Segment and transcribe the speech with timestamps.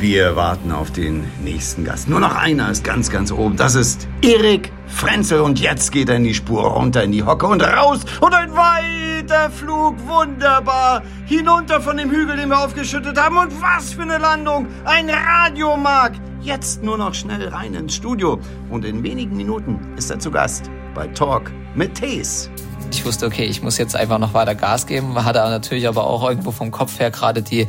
[0.00, 2.08] Wir warten auf den nächsten Gast.
[2.08, 3.56] Nur noch einer ist ganz, ganz oben.
[3.56, 5.40] Das ist Erik Frenzel.
[5.40, 8.02] Und jetzt geht er in die Spur runter in die Hocke und raus.
[8.20, 9.96] Und ein weiter Flug.
[10.06, 11.02] Wunderbar.
[11.26, 13.38] Hinunter von dem Hügel, den wir aufgeschüttet haben.
[13.38, 14.68] Und was für eine Landung.
[14.84, 16.14] Ein Radiomark.
[16.42, 18.38] Jetzt nur noch schnell rein ins Studio.
[18.70, 22.48] Und in wenigen Minuten ist er zu Gast bei Talk mit Tees.
[22.90, 25.24] Ich wusste, okay, ich muss jetzt einfach noch weiter Gas geben.
[25.24, 27.66] Hatte natürlich aber auch irgendwo vom Kopf her gerade die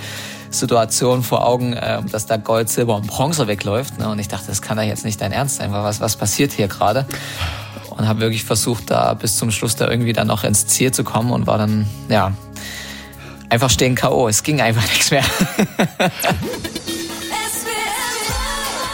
[0.50, 4.00] Situation vor Augen, äh, dass da Gold, Silber und Bronze wegläuft.
[4.00, 4.10] Ne?
[4.10, 5.72] Und ich dachte, das kann ja jetzt nicht dein Ernst sein.
[5.72, 7.06] Was, was passiert hier gerade?
[7.90, 11.04] Und habe wirklich versucht, da bis zum Schluss da irgendwie dann noch ins Ziel zu
[11.04, 12.32] kommen und war dann, ja,
[13.50, 14.28] einfach stehen K.O.
[14.28, 15.24] Es ging einfach nichts mehr.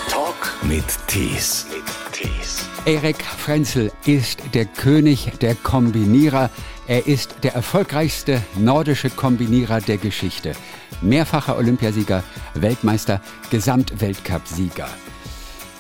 [0.10, 1.68] Talk mit Tees.
[2.86, 6.52] Erik Frenzel ist der König der Kombinierer.
[6.86, 10.52] Er ist der erfolgreichste nordische Kombinierer der Geschichte.
[11.02, 14.88] Mehrfacher Olympiasieger, Weltmeister, Gesamtweltcupsieger.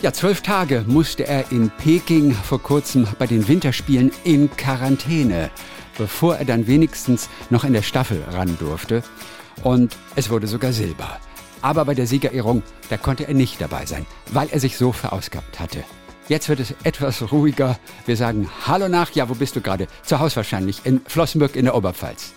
[0.01, 5.51] Ja, zwölf Tage musste er in Peking vor kurzem bei den Winterspielen in Quarantäne,
[5.99, 9.03] bevor er dann wenigstens noch in der Staffel ran durfte.
[9.62, 11.19] Und es wurde sogar Silber.
[11.62, 15.59] Aber bei der Siegerehrung, da konnte er nicht dabei sein, weil er sich so verausgabt
[15.59, 15.84] hatte.
[16.27, 17.77] Jetzt wird es etwas ruhiger.
[18.07, 19.12] Wir sagen Hallo nach.
[19.12, 19.87] Ja, wo bist du gerade?
[20.04, 20.81] Zu Hause wahrscheinlich.
[20.84, 22.34] In Flossenburg in der Oberpfalz.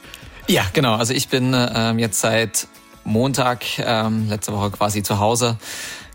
[0.47, 0.97] Ja, genau.
[0.97, 2.69] Also ich bin ähm, jetzt seit
[3.05, 5.57] Montag, ähm, letzte Woche quasi zu Hause.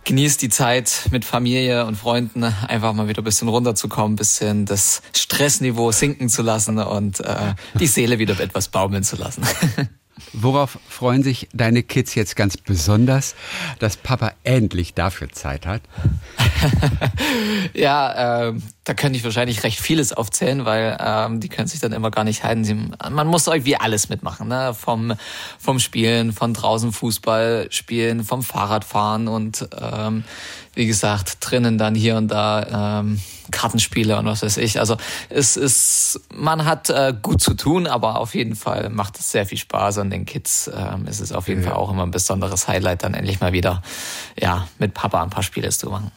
[0.03, 4.65] Genießt die Zeit mit Familie und Freunden, einfach mal wieder ein bisschen runterzukommen, ein bisschen
[4.65, 9.43] das Stressniveau sinken zu lassen und äh, die Seele wieder etwas baumeln zu lassen.
[10.33, 13.35] Worauf freuen sich deine Kids jetzt ganz besonders,
[13.79, 15.81] dass Papa endlich dafür Zeit hat?
[17.73, 21.93] ja, äh, da könnte ich wahrscheinlich recht vieles aufzählen, weil ähm, die können sich dann
[21.93, 22.65] immer gar nicht halten.
[22.65, 24.73] Sie, man muss irgendwie alles mitmachen, ne?
[24.73, 25.13] Vom,
[25.57, 30.25] vom Spielen, von draußen Fußball spielen, vom Fahrradfahren und ähm,
[30.73, 34.79] wie gesagt, drinnen dann hier und da ähm, Kartenspiele und was weiß ich.
[34.79, 34.97] Also
[35.29, 39.45] es ist, man hat äh, gut zu tun, aber auf jeden Fall macht es sehr
[39.45, 41.69] viel Spaß und den Kids ähm, ist es auf jeden ja.
[41.69, 43.81] Fall auch immer ein besonderes Highlight, dann endlich mal wieder
[44.39, 46.11] ja mit Papa ein paar Spiele zu machen.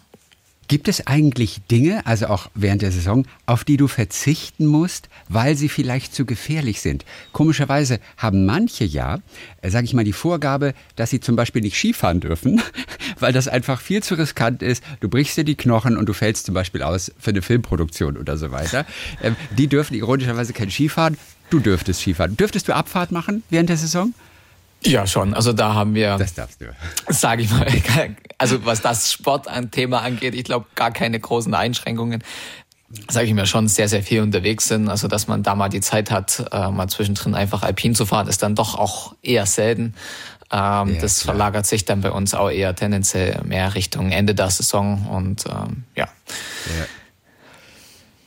[0.69, 5.57] Gibt es eigentlich Dinge, also auch während der Saison, auf die du verzichten musst, weil
[5.57, 7.05] sie vielleicht zu gefährlich sind?
[7.33, 9.21] Komischerweise haben manche ja,
[9.63, 12.61] äh, sage ich mal, die Vorgabe, dass sie zum Beispiel nicht Skifahren dürfen,
[13.21, 14.83] weil das einfach viel zu riskant ist.
[15.01, 18.37] Du brichst dir die Knochen und du fällst zum Beispiel aus für eine Filmproduktion oder
[18.37, 18.87] so weiter.
[19.23, 21.17] Ähm, die dürfen ironischerweise kein Skifahren.
[21.51, 22.37] Du dürftest Skifahren.
[22.37, 24.13] Dürftest du Abfahrt machen während der Saison?
[24.87, 25.35] Ja, schon.
[25.35, 26.17] Also da haben wir.
[26.17, 26.67] Das darfst du.
[27.09, 27.67] Sag ich mal.
[28.39, 32.23] Also was das Sportthema angeht, ich glaube gar keine großen Einschränkungen.
[33.09, 34.91] Sage ich mir schon sehr, sehr viel unterwegs sind.
[34.91, 38.29] Also dass man da mal die Zeit hat, äh, mal zwischendrin einfach alpin zu fahren,
[38.29, 39.95] ist dann doch auch eher selten.
[40.53, 41.35] Ähm, ja, das klar.
[41.35, 45.85] verlagert sich dann bei uns auch eher tendenziell mehr Richtung Ende der Saison und ähm,
[45.97, 46.05] ja.
[46.05, 46.87] ja.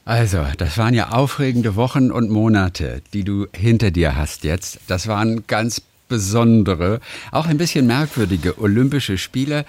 [0.05, 4.79] Also, das waren ja aufregende Wochen und Monate, die du hinter dir hast jetzt.
[4.87, 6.99] Das waren ganz besondere,
[7.31, 9.65] auch ein bisschen merkwürdige Olympische Spiele.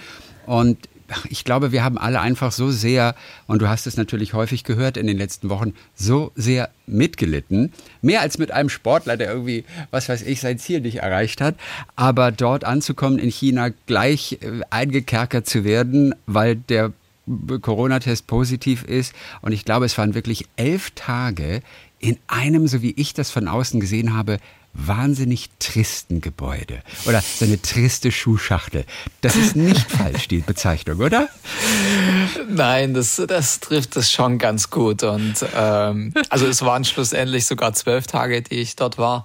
[0.47, 0.77] Und
[1.29, 3.15] ich glaube, wir haben alle einfach so sehr,
[3.47, 7.73] und du hast es natürlich häufig gehört in den letzten Wochen, so sehr mitgelitten.
[8.03, 11.57] Mehr als mit einem Sportler, der irgendwie, was weiß ich, sein Ziel nicht erreicht hat.
[11.97, 16.93] Aber dort anzukommen in China, gleich äh, eingekerkert zu werden, weil der
[17.61, 19.13] Corona-Test positiv ist.
[19.41, 21.63] Und ich glaube, es waren wirklich elf Tage
[21.99, 24.39] in einem, so wie ich das von außen gesehen habe,
[24.73, 28.85] wahnsinnig tristen Gebäude oder so eine triste Schuhschachtel.
[29.21, 31.29] Das ist nicht falsch, die Bezeichnung, oder?
[32.49, 35.03] Nein, das, das trifft es schon ganz gut.
[35.03, 39.25] Und ähm, also es waren schlussendlich sogar zwölf Tage, die ich dort war.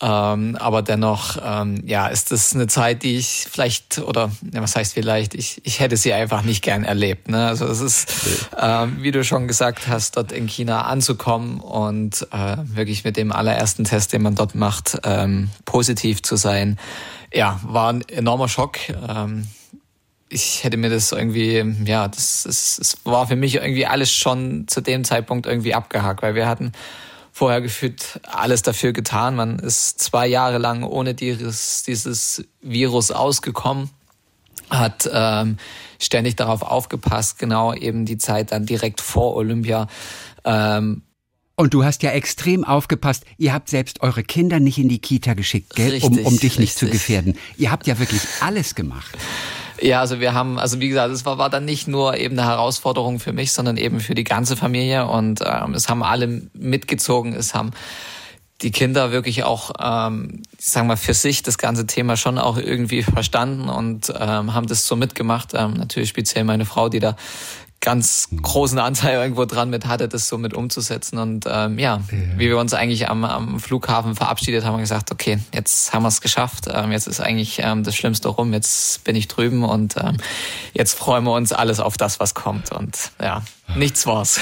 [0.00, 4.76] Ähm, aber dennoch, ähm, ja, ist das eine Zeit, die ich vielleicht, oder ja, was
[4.76, 7.28] heißt vielleicht, ich, ich hätte sie einfach nicht gern erlebt.
[7.28, 7.46] Ne?
[7.46, 8.12] Also es ist,
[8.60, 13.32] ähm, wie du schon gesagt hast, dort in China anzukommen und äh, wirklich mit dem
[13.32, 16.78] allerersten Test, den man dort macht, ähm, positiv zu sein.
[17.32, 18.78] Ja, war ein enormer Schock.
[18.88, 19.48] Ähm,
[20.28, 24.68] ich hätte mir das irgendwie, ja, das, das, das war für mich irgendwie alles schon
[24.68, 26.72] zu dem Zeitpunkt irgendwie abgehakt, weil wir hatten
[27.38, 29.36] vorher gefühlt alles dafür getan.
[29.36, 33.90] Man ist zwei Jahre lang ohne dieses, dieses Virus ausgekommen,
[34.70, 35.56] hat ähm,
[36.00, 39.86] ständig darauf aufgepasst, genau eben die Zeit dann direkt vor Olympia.
[40.44, 41.02] Ähm,
[41.54, 43.24] und du hast ja extrem aufgepasst.
[43.36, 45.90] Ihr habt selbst eure Kinder nicht in die Kita geschickt, gell?
[45.90, 46.58] Richtig, um, um dich richtig.
[46.58, 47.38] nicht zu gefährden.
[47.56, 49.16] Ihr habt ja wirklich alles gemacht.
[49.80, 52.48] Ja, also wir haben, also wie gesagt, es war, war dann nicht nur eben eine
[52.48, 57.34] Herausforderung für mich, sondern eben für die ganze Familie und ähm, es haben alle mitgezogen,
[57.34, 57.70] es haben
[58.60, 62.58] die Kinder wirklich auch, ähm, ich sag mal, für sich das ganze Thema schon auch
[62.58, 65.52] irgendwie verstanden und ähm, haben das so mitgemacht.
[65.54, 67.16] Ähm, natürlich speziell meine Frau, die da
[67.80, 71.18] ganz großen Anteil irgendwo dran mit hatte, das so mit umzusetzen.
[71.18, 72.00] Und ähm, ja, ja,
[72.36, 76.08] wie wir uns eigentlich am, am Flughafen verabschiedet haben, wir gesagt, okay, jetzt haben wir
[76.08, 76.66] es geschafft.
[76.70, 78.52] Ähm, jetzt ist eigentlich ähm, das Schlimmste rum.
[78.52, 80.18] Jetzt bin ich drüben und ähm,
[80.74, 82.72] jetzt freuen wir uns alles auf das, was kommt.
[82.72, 83.42] Und ja,
[83.74, 84.40] nichts war's.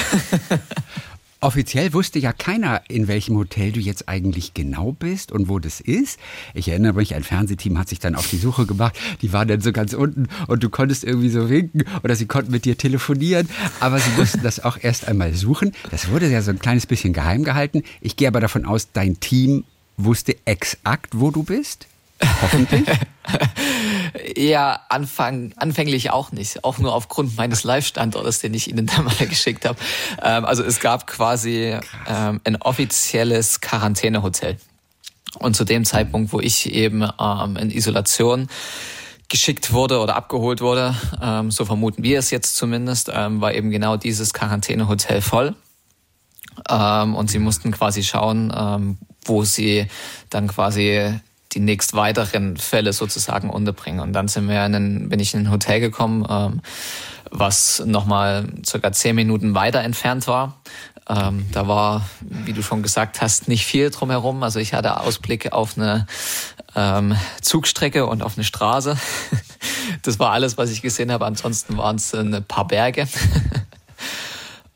[1.40, 5.80] Offiziell wusste ja keiner, in welchem Hotel du jetzt eigentlich genau bist und wo das
[5.80, 6.18] ist.
[6.54, 8.98] Ich erinnere mich, ein Fernsehteam hat sich dann auf die Suche gemacht.
[9.20, 12.52] Die waren dann so ganz unten und du konntest irgendwie so winken oder sie konnten
[12.52, 13.48] mit dir telefonieren.
[13.80, 15.72] Aber sie mussten das auch erst einmal suchen.
[15.90, 17.82] Das wurde ja so ein kleines bisschen geheim gehalten.
[18.00, 19.64] Ich gehe aber davon aus, dein Team
[19.98, 21.86] wusste exakt, wo du bist.
[24.36, 26.64] Ja, Anfang, anfänglich auch nicht.
[26.64, 29.78] Auch nur aufgrund meines Live-Standortes, den ich Ihnen da mal geschickt habe.
[30.22, 31.76] Ähm, also es gab quasi
[32.06, 34.56] ähm, ein offizielles Quarantänehotel.
[35.38, 38.48] Und zu dem Zeitpunkt, wo ich eben ähm, in Isolation
[39.28, 43.70] geschickt wurde oder abgeholt wurde, ähm, so vermuten wir es jetzt zumindest, ähm, war eben
[43.70, 45.54] genau dieses Quarantänehotel voll.
[46.70, 49.88] Ähm, und sie mussten quasi schauen, wo sie
[50.30, 51.20] dann quasi
[51.52, 54.00] die nächst weiteren Fälle sozusagen unterbringen.
[54.00, 56.60] Und dann sind wir in ein, bin ich in ein Hotel gekommen, ähm,
[57.30, 60.60] was nochmal circa zehn Minuten weiter entfernt war.
[61.08, 64.42] Ähm, da war, wie du schon gesagt hast, nicht viel drumherum.
[64.42, 66.06] Also ich hatte Ausblick auf eine
[66.74, 68.96] ähm, Zugstrecke und auf eine Straße.
[70.02, 71.26] Das war alles, was ich gesehen habe.
[71.26, 73.06] Ansonsten waren es ein paar Berge.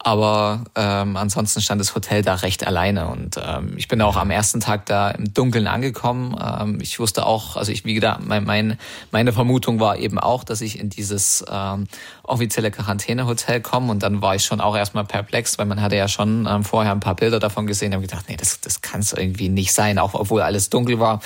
[0.03, 4.31] Aber ähm, ansonsten stand das Hotel da recht alleine und ähm, ich bin auch am
[4.31, 6.35] ersten Tag da im Dunkeln angekommen.
[6.43, 8.79] Ähm, ich wusste auch, also ich wie gesagt, mein, mein,
[9.11, 11.87] meine Vermutung war eben auch, dass ich in dieses ähm,
[12.23, 16.09] offizielle Quarantänehotel komme und dann war ich schon auch erstmal perplex, weil man hatte ja
[16.09, 19.13] schon ähm, vorher ein paar Bilder davon gesehen und gedacht, nee, das, das kann es
[19.13, 21.21] irgendwie nicht sein, auch obwohl alles dunkel war.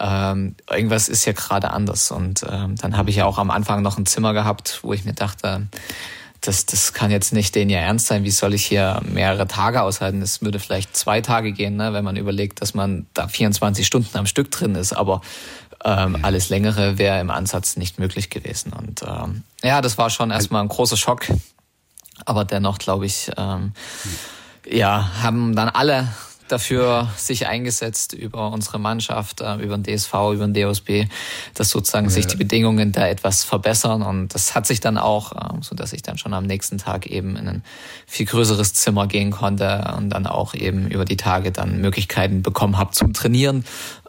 [0.00, 3.82] Ähm, irgendwas ist ja gerade anders und ähm, dann habe ich ja auch am Anfang
[3.82, 5.66] noch ein Zimmer gehabt, wo ich mir dachte,
[6.40, 8.24] das, das kann jetzt nicht den ja ernst sein.
[8.24, 10.22] Wie soll ich hier mehrere Tage aushalten?
[10.22, 14.16] Es würde vielleicht zwei Tage gehen, ne, wenn man überlegt, dass man da 24 Stunden
[14.16, 14.92] am Stück drin ist.
[14.92, 15.20] Aber
[15.84, 16.18] ähm, ja.
[16.22, 18.72] alles längere wäre im Ansatz nicht möglich gewesen.
[18.72, 21.26] Und ähm, ja, das war schon erstmal ein großer Schock.
[22.24, 23.72] Aber dennoch, glaube ich, ähm,
[24.68, 26.08] ja, haben dann alle
[26.48, 31.06] dafür sich eingesetzt über unsere Mannschaft, äh, über den DSV, über den DOSB,
[31.54, 32.12] dass sozusagen ja.
[32.12, 34.02] sich die Bedingungen da etwas verbessern.
[34.02, 37.06] Und das hat sich dann auch, äh, so dass ich dann schon am nächsten Tag
[37.06, 37.62] eben in ein
[38.06, 42.78] viel größeres Zimmer gehen konnte und dann auch eben über die Tage dann Möglichkeiten bekommen
[42.78, 43.64] habe zum Trainieren.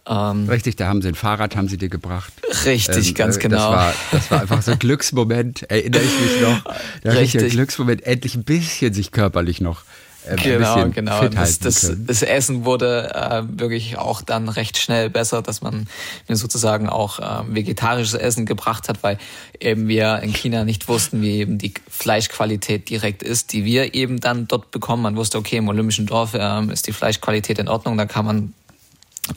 [0.10, 2.34] Ähm, richtig, da haben sie ein Fahrrad, haben sie dir gebracht.
[2.66, 3.72] Richtig, ähm, ganz äh, genau.
[3.72, 6.64] Das war, das war einfach so ein Glücksmoment, erinnere ich mich noch.
[7.04, 7.52] Der richtig.
[7.52, 9.84] Glücksmoment, endlich ein bisschen sich körperlich noch
[10.28, 11.28] äh, genau, genau.
[11.30, 15.88] Das, das, das, Essen wurde äh, wirklich auch dann recht schnell besser, dass man
[16.28, 19.18] mir sozusagen auch äh, vegetarisches Essen gebracht hat, weil
[19.60, 24.20] eben wir in China nicht wussten, wie eben die Fleischqualität direkt ist, die wir eben
[24.20, 25.04] dann dort bekommen.
[25.04, 28.54] Man wusste, okay, im Olympischen Dorf äh, ist die Fleischqualität in Ordnung, da kann man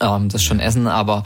[0.01, 1.23] ähm, das schon essen, aber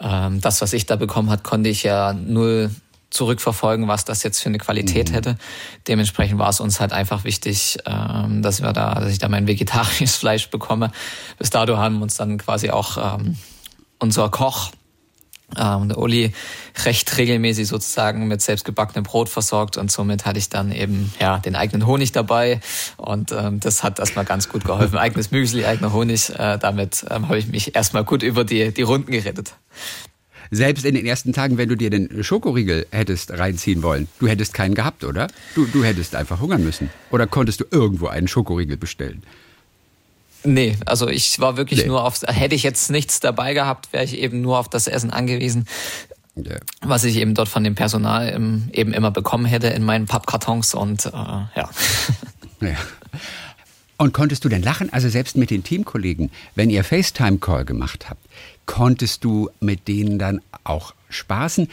[0.00, 2.70] ähm, das, was ich da bekommen hat, konnte ich ja null
[3.10, 5.14] zurückverfolgen, was das jetzt für eine Qualität mhm.
[5.14, 5.38] hätte.
[5.86, 9.46] Dementsprechend war es uns halt einfach wichtig, ähm, dass wir da, dass ich da mein
[9.46, 10.90] vegetarisches Fleisch bekomme.
[11.38, 13.36] Bis dato haben uns dann quasi auch ähm,
[13.98, 14.70] unser Koch,
[15.56, 16.32] ähm, der Uli,
[16.84, 21.54] recht regelmäßig sozusagen mit selbstgebackenem Brot versorgt und somit hatte ich dann eben ja den
[21.54, 22.60] eigenen Honig dabei
[22.96, 24.98] und ähm, das hat erstmal ganz gut geholfen.
[25.06, 28.82] Eigenes Müsli, eigener Honig, äh, damit ähm, habe ich mich erstmal gut über die, die
[28.82, 29.54] Runden gerettet
[30.50, 34.54] selbst in den ersten Tagen, wenn du dir den Schokoriegel hättest reinziehen wollen, du hättest
[34.54, 35.28] keinen gehabt, oder?
[35.54, 36.90] Du, du hättest einfach hungern müssen.
[37.10, 39.22] Oder konntest du irgendwo einen Schokoriegel bestellen?
[40.44, 41.88] Nee, also ich war wirklich nee.
[41.88, 45.10] nur auf, hätte ich jetzt nichts dabei gehabt, wäre ich eben nur auf das Essen
[45.10, 45.66] angewiesen,
[46.36, 46.60] yeah.
[46.82, 48.32] was ich eben dort von dem Personal
[48.72, 51.48] eben immer bekommen hätte in meinen Pappkartons und äh, ja.
[52.60, 52.76] ja.
[53.98, 54.92] Und konntest du denn lachen?
[54.92, 58.24] Also selbst mit den Teamkollegen, wenn ihr FaceTime-Call gemacht habt,
[58.66, 61.68] konntest du mit denen dann auch spaßen?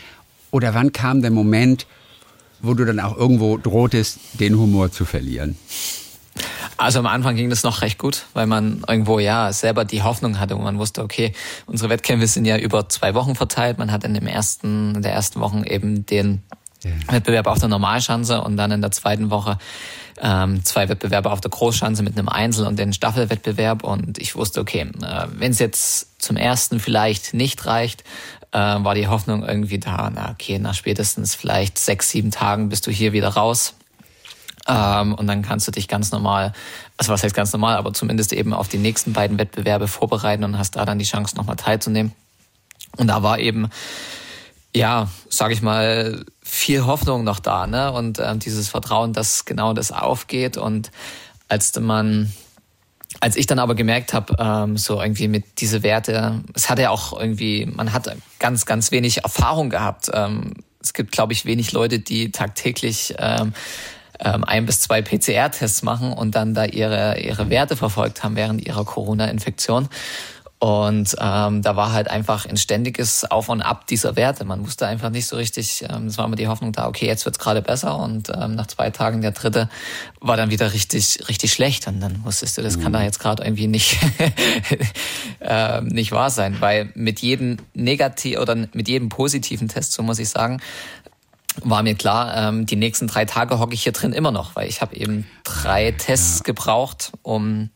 [0.51, 1.87] Oder wann kam der Moment,
[2.61, 5.57] wo du dann auch irgendwo drohtest, den Humor zu verlieren?
[6.77, 10.39] Also am Anfang ging das noch recht gut, weil man irgendwo ja selber die Hoffnung
[10.39, 11.33] hatte, wo man wusste, okay,
[11.65, 13.77] unsere Wettkämpfe sind ja über zwei Wochen verteilt.
[13.77, 16.41] Man hat in dem ersten, in der ersten Woche eben den.
[17.07, 19.57] Wettbewerb auf der Normalschanze und dann in der zweiten Woche
[20.21, 23.83] ähm, zwei Wettbewerbe auf der Großschanze mit einem Einzel- und den Staffelwettbewerb.
[23.83, 28.03] Und ich wusste, okay, äh, wenn es jetzt zum ersten vielleicht nicht reicht,
[28.51, 32.85] äh, war die Hoffnung irgendwie da, na okay, nach spätestens vielleicht sechs, sieben Tagen bist
[32.87, 33.73] du hier wieder raus.
[34.67, 36.53] Ähm, und dann kannst du dich ganz normal,
[36.97, 40.57] also was heißt ganz normal, aber zumindest eben auf die nächsten beiden Wettbewerbe vorbereiten und
[40.57, 42.13] hast da dann die Chance, nochmal teilzunehmen.
[42.95, 43.69] Und da war eben,
[44.75, 47.91] ja, sag ich mal, viel Hoffnung noch da, ne?
[47.91, 50.57] Und ähm, dieses Vertrauen, dass genau das aufgeht.
[50.57, 50.91] Und
[51.47, 52.31] als man
[53.19, 56.89] als ich dann aber gemerkt habe, ähm, so irgendwie mit diese Werte, es hat ja
[56.89, 60.09] auch irgendwie, man hat ganz, ganz wenig Erfahrung gehabt.
[60.13, 63.53] Ähm, es gibt, glaube ich, wenig Leute, die tagtäglich ähm,
[64.19, 68.65] ähm, ein bis zwei PCR-Tests machen und dann da ihre, ihre Werte verfolgt haben während
[68.65, 69.87] ihrer Corona-Infektion.
[70.63, 74.45] Und ähm, da war halt einfach ein ständiges Auf und Ab dieser Werte.
[74.45, 77.25] Man wusste einfach nicht so richtig, ähm, es war immer die Hoffnung da, okay, jetzt
[77.25, 77.99] wird's gerade besser.
[77.99, 79.67] Und ähm, nach zwei Tagen der dritte
[80.21, 81.85] war dann wieder richtig, richtig schlecht.
[81.87, 83.05] Und dann wusstest du, das kann da mhm.
[83.05, 83.97] jetzt gerade irgendwie nicht,
[85.41, 86.55] äh, nicht wahr sein.
[86.61, 90.61] Weil mit jedem negativ oder mit jedem positiven Test, so muss ich sagen,
[91.61, 94.69] war mir klar, ähm, die nächsten drei Tage hocke ich hier drin immer noch, weil
[94.69, 96.43] ich habe eben drei Tests ja.
[96.43, 97.69] gebraucht, um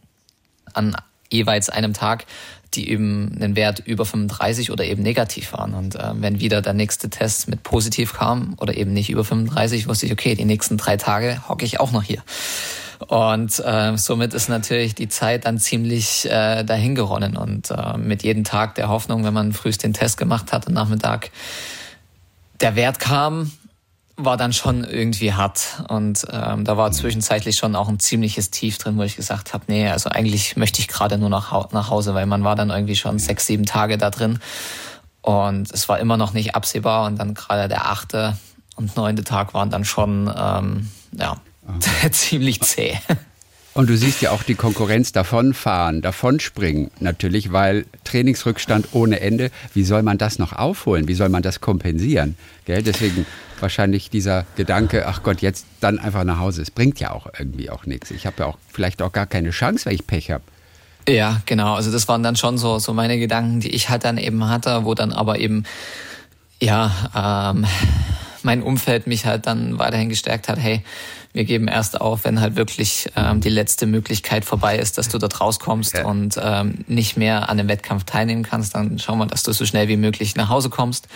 [0.74, 0.96] an
[1.30, 2.26] jeweils einem Tag
[2.74, 5.74] die eben einen Wert über 35 oder eben negativ waren.
[5.74, 9.88] Und äh, wenn wieder der nächste Test mit positiv kam oder eben nicht über 35,
[9.88, 12.22] wusste ich, okay, die nächsten drei Tage hocke ich auch noch hier.
[13.08, 17.38] Und äh, somit ist natürlich die Zeit dann ziemlich äh, dahingeronnen.
[17.38, 20.74] Und äh, mit jedem Tag der Hoffnung, wenn man frühst den Test gemacht hat und
[20.74, 21.30] Nachmittag
[22.60, 23.52] der Wert kam,
[24.18, 25.84] war dann schon irgendwie hart.
[25.88, 29.66] Und ähm, da war zwischenzeitlich schon auch ein ziemliches Tief drin, wo ich gesagt habe,
[29.68, 32.96] nee, also eigentlich möchte ich gerade nur nach, nach Hause, weil man war dann irgendwie
[32.96, 34.40] schon sechs, sieben Tage da drin.
[35.22, 37.06] Und es war immer noch nicht absehbar.
[37.06, 38.36] Und dann gerade der achte
[38.76, 41.38] und neunte Tag waren dann schon ähm, ja,
[42.12, 43.00] ziemlich zäh.
[43.78, 49.84] Und du siehst ja auch die Konkurrenz davonfahren, davonspringen, natürlich, weil Trainingsrückstand ohne Ende, wie
[49.84, 51.08] soll man das noch aufholen?
[51.08, 52.38] Wie soll man das kompensieren?
[52.66, 52.82] Gell?
[52.82, 53.28] Deswegen
[53.60, 56.64] wahrscheinlich dieser Gedanke, ach Gott, jetzt dann einfach nach Hause.
[56.64, 58.10] Es bringt ja auch irgendwie auch nichts.
[58.10, 60.44] Ich habe ja auch vielleicht auch gar keine Chance, weil ich Pech habe.
[61.08, 61.76] Ja, genau.
[61.76, 64.86] Also das waren dann schon so, so meine Gedanken, die ich halt dann eben hatte,
[64.86, 65.66] wo dann aber eben,
[66.60, 67.68] ja, ähm,
[68.42, 70.82] mein Umfeld mich halt dann weiterhin gestärkt hat, hey,
[71.38, 75.20] wir geben erst auf, wenn halt wirklich ähm, die letzte Möglichkeit vorbei ist, dass du
[75.20, 76.06] dort rauskommst ja.
[76.06, 78.74] und ähm, nicht mehr an dem Wettkampf teilnehmen kannst.
[78.74, 81.08] Dann schauen wir, dass du so schnell wie möglich nach Hause kommst.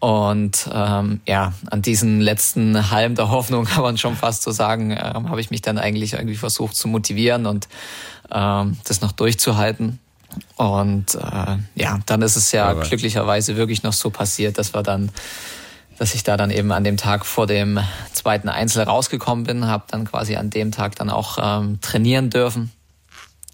[0.00, 4.90] Und ähm, ja, an diesen letzten Halm der Hoffnung kann man schon fast so sagen,
[4.90, 7.68] ähm, habe ich mich dann eigentlich irgendwie versucht zu motivieren und
[8.32, 10.00] ähm, das noch durchzuhalten.
[10.56, 14.82] Und äh, ja, dann ist es ja Aber glücklicherweise wirklich noch so passiert, dass wir
[14.82, 15.12] dann
[15.98, 17.80] dass ich da dann eben an dem Tag vor dem
[18.12, 22.72] zweiten Einzel rausgekommen bin, habe dann quasi an dem Tag dann auch ähm, trainieren dürfen.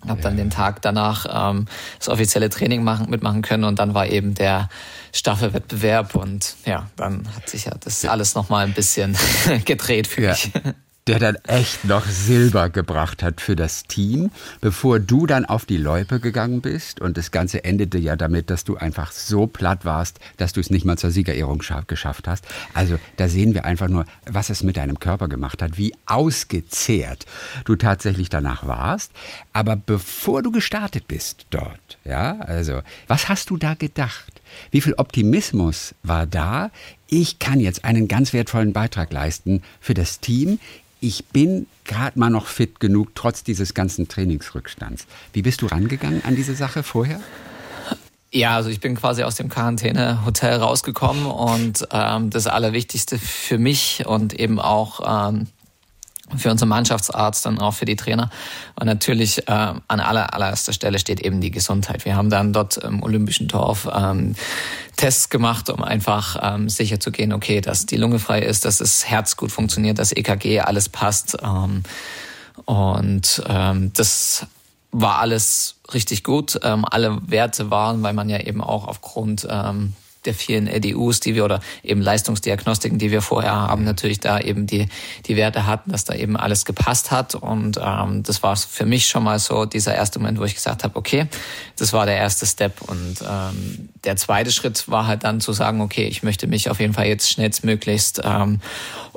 [0.03, 0.25] Habe ja.
[0.25, 1.67] dann den Tag danach ähm,
[1.99, 4.69] das offizielle Training machen, mitmachen können und dann war eben der
[5.13, 9.17] Staffelwettbewerb und ja, dann hat sich ja das alles nochmal ein bisschen
[9.65, 10.31] gedreht für ja.
[10.31, 10.51] mich
[11.09, 14.31] der dann echt noch Silber gebracht hat für das Team,
[14.61, 17.01] bevor du dann auf die Loipe gegangen bist.
[17.01, 20.71] Und das Ganze endete ja damit, dass du einfach so platt warst, dass du es
[20.71, 22.47] nicht mal zur Siegerehrung geschafft hast.
[22.73, 27.27] Also da sehen wir einfach nur, was es mit deinem Körper gemacht hat, wie ausgezehrt
[27.65, 29.11] du tatsächlich danach warst.
[29.53, 34.41] Aber bevor du gestartet bist dort, ja, also was hast du da gedacht?
[34.71, 36.71] Wie viel Optimismus war da?
[37.09, 40.59] Ich kann jetzt einen ganz wertvollen Beitrag leisten für das Team
[41.03, 45.07] ich bin gerade mal noch fit genug, trotz dieses ganzen Trainingsrückstands.
[45.33, 47.21] Wie bist du rangegangen an diese Sache vorher?
[48.31, 54.05] Ja, also ich bin quasi aus dem Quarantäne-Hotel rausgekommen und ähm, das Allerwichtigste für mich
[54.07, 55.49] und eben auch ähm,
[56.37, 58.31] für unseren Mannschaftsarzt und auch für die Trainer.
[58.79, 62.05] Und natürlich äh, an aller, allererster Stelle steht eben die Gesundheit.
[62.05, 64.35] Wir haben dann dort im Olympischen Dorf ähm,
[64.97, 68.79] Tests gemacht, um einfach ähm, sicher zu gehen, okay, dass die Lunge frei ist, dass
[68.79, 71.37] das Herz gut funktioniert, dass EKG alles passt.
[71.43, 71.83] Ähm,
[72.65, 74.47] und ähm, das
[74.93, 76.61] war alles richtig gut.
[76.63, 81.35] Ähm, alle Werte waren, weil man ja eben auch aufgrund ähm, der vielen LDUs, die
[81.35, 84.89] wir oder eben Leistungsdiagnostiken, die wir vorher haben, natürlich da eben die,
[85.27, 87.35] die Werte hatten, dass da eben alles gepasst hat.
[87.35, 90.85] Und ähm, das war für mich schon mal so dieser erste Moment, wo ich gesagt
[90.85, 91.27] habe, okay,
[91.77, 92.81] das war der erste Step.
[92.83, 96.81] Und ähm, der zweite Schritt war halt dann zu sagen, okay, ich möchte mich auf
[96.81, 98.61] jeden Fall jetzt schnellstmöglichst ähm,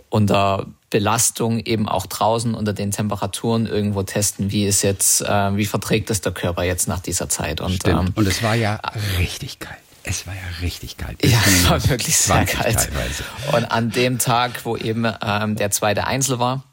[0.09, 5.65] unter Belastung eben auch draußen unter den Temperaturen irgendwo testen, wie ist jetzt, äh, wie
[5.65, 7.59] verträgt es der Körper jetzt nach dieser Zeit.
[7.59, 8.09] Und, Stimmt.
[8.09, 8.79] Ähm, und es war ja
[9.19, 9.85] richtig kalt.
[10.07, 11.24] Es war ja richtig kalt.
[11.25, 12.75] Ja, es war wirklich sehr kalt.
[12.75, 13.24] Teilweise.
[13.51, 16.63] Und an dem Tag, wo eben ähm, der zweite Einzel war,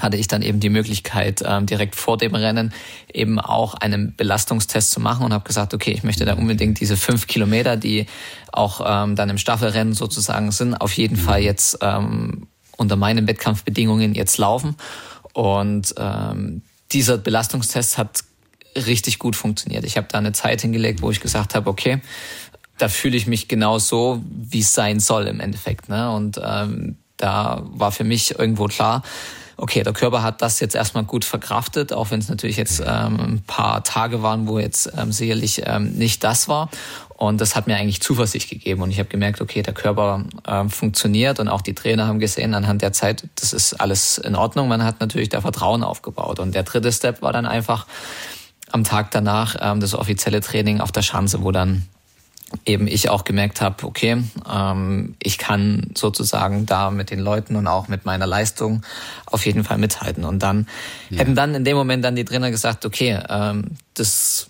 [0.00, 2.72] hatte ich dann eben die Möglichkeit, ähm, direkt vor dem Rennen
[3.12, 6.96] eben auch einen Belastungstest zu machen und habe gesagt, okay, ich möchte da unbedingt diese
[6.96, 8.06] fünf Kilometer, die
[8.50, 11.24] auch ähm, dann im Staffelrennen sozusagen sind, auf jeden mhm.
[11.24, 14.76] Fall jetzt ähm, unter meinen Wettkampfbedingungen jetzt laufen.
[15.32, 18.24] Und ähm, dieser Belastungstest hat
[18.74, 19.84] richtig gut funktioniert.
[19.84, 22.00] Ich habe da eine Zeit hingelegt, wo ich gesagt habe, okay,
[22.78, 25.88] da fühle ich mich genau so, wie es sein soll im Endeffekt.
[25.88, 26.10] Ne?
[26.10, 29.02] Und ähm, da war für mich irgendwo klar,
[29.56, 33.20] okay, der Körper hat das jetzt erstmal gut verkraftet, auch wenn es natürlich jetzt ähm,
[33.20, 36.70] ein paar Tage waren, wo jetzt ähm, sicherlich ähm, nicht das war.
[37.16, 38.82] Und das hat mir eigentlich Zuversicht gegeben.
[38.82, 42.54] Und ich habe gemerkt, okay, der Körper ähm, funktioniert und auch die Trainer haben gesehen
[42.54, 44.66] anhand der Zeit, das ist alles in Ordnung.
[44.66, 46.40] Man hat natürlich da Vertrauen aufgebaut.
[46.40, 47.86] Und der dritte Step war dann einfach
[48.72, 51.86] am Tag danach ähm, das offizielle Training auf der Schanze, wo dann
[52.64, 57.66] eben ich auch gemerkt habe, okay, ähm, ich kann sozusagen da mit den Leuten und
[57.66, 58.82] auch mit meiner Leistung
[59.26, 60.24] auf jeden Fall mithalten.
[60.24, 60.66] Und dann
[61.10, 61.18] ja.
[61.18, 64.48] hätten dann in dem Moment dann die Trainer gesagt, okay, ähm, das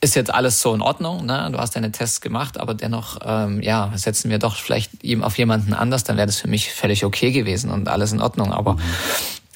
[0.00, 1.48] ist jetzt alles so in Ordnung, ne?
[1.50, 4.92] du hast deine Tests gemacht, aber dennoch, ähm, ja, setzen wir doch vielleicht
[5.22, 8.52] auf jemanden anders, dann wäre das für mich völlig okay gewesen und alles in Ordnung.
[8.52, 8.80] Aber mhm.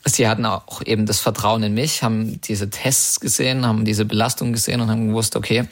[0.07, 4.53] sie hatten auch eben das Vertrauen in mich, haben diese Tests gesehen, haben diese Belastung
[4.53, 5.67] gesehen und haben gewusst, okay,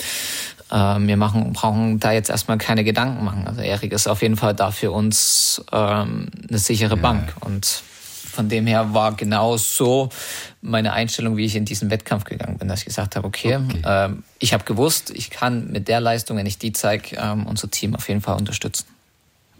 [0.70, 3.46] wir machen, brauchen da jetzt erstmal keine Gedanken machen.
[3.46, 7.00] Also Erik ist auf jeden Fall da für uns ähm, eine sichere ja.
[7.00, 7.34] Bank.
[7.40, 7.82] Und
[8.38, 10.10] von dem her war genau so
[10.60, 13.82] meine Einstellung, wie ich in diesen Wettkampf gegangen bin, dass ich gesagt habe, okay, okay.
[13.84, 17.68] Ähm, ich habe gewusst, ich kann mit der Leistung, wenn ich die zeige, ähm, unser
[17.70, 18.86] Team auf jeden Fall unterstützen.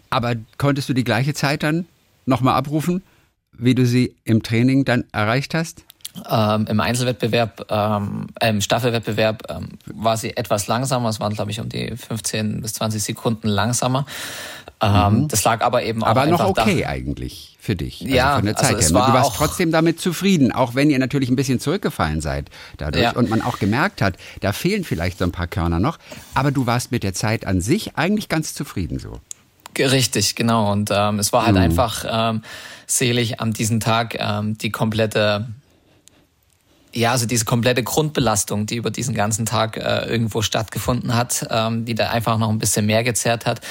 [0.09, 1.87] Aber konntest du die gleiche Zeit dann
[2.25, 3.03] nochmal abrufen,
[3.51, 5.83] wie du sie im Training dann erreicht hast?
[6.29, 11.09] Ähm, Im Einzelwettbewerb, ähm, im Staffelwettbewerb ähm, war sie etwas langsamer.
[11.09, 14.05] Es waren, glaube ich, um die 15 bis 20 Sekunden langsamer.
[14.81, 15.27] Ähm, mhm.
[15.27, 16.89] Das lag aber eben auch Aber noch okay da.
[16.89, 18.01] eigentlich für dich.
[18.01, 19.07] Also ja, von der Zeit also her.
[19.07, 23.11] Du warst trotzdem damit zufrieden, auch wenn ihr natürlich ein bisschen zurückgefallen seid dadurch ja.
[23.11, 25.97] und man auch gemerkt hat, da fehlen vielleicht so ein paar Körner noch.
[26.33, 29.19] Aber du warst mit der Zeit an sich eigentlich ganz zufrieden so.
[29.77, 30.71] Richtig, genau.
[30.71, 31.61] Und ähm, es war halt mhm.
[31.61, 32.41] einfach ähm,
[32.87, 35.47] selig an diesem Tag ähm, die komplette
[36.93, 41.85] ja, also diese komplette Grundbelastung, die über diesen ganzen Tag äh, irgendwo stattgefunden hat, ähm,
[41.85, 43.61] die da einfach noch ein bisschen mehr gezerrt hat.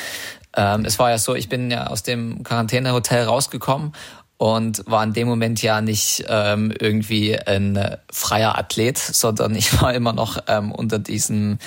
[0.57, 3.93] Ähm, es war ja so, ich bin ja aus dem Quarantänehotel rausgekommen
[4.39, 9.93] und war in dem Moment ja nicht ähm, irgendwie ein freier Athlet, sondern ich war
[9.93, 11.59] immer noch ähm, unter diesem,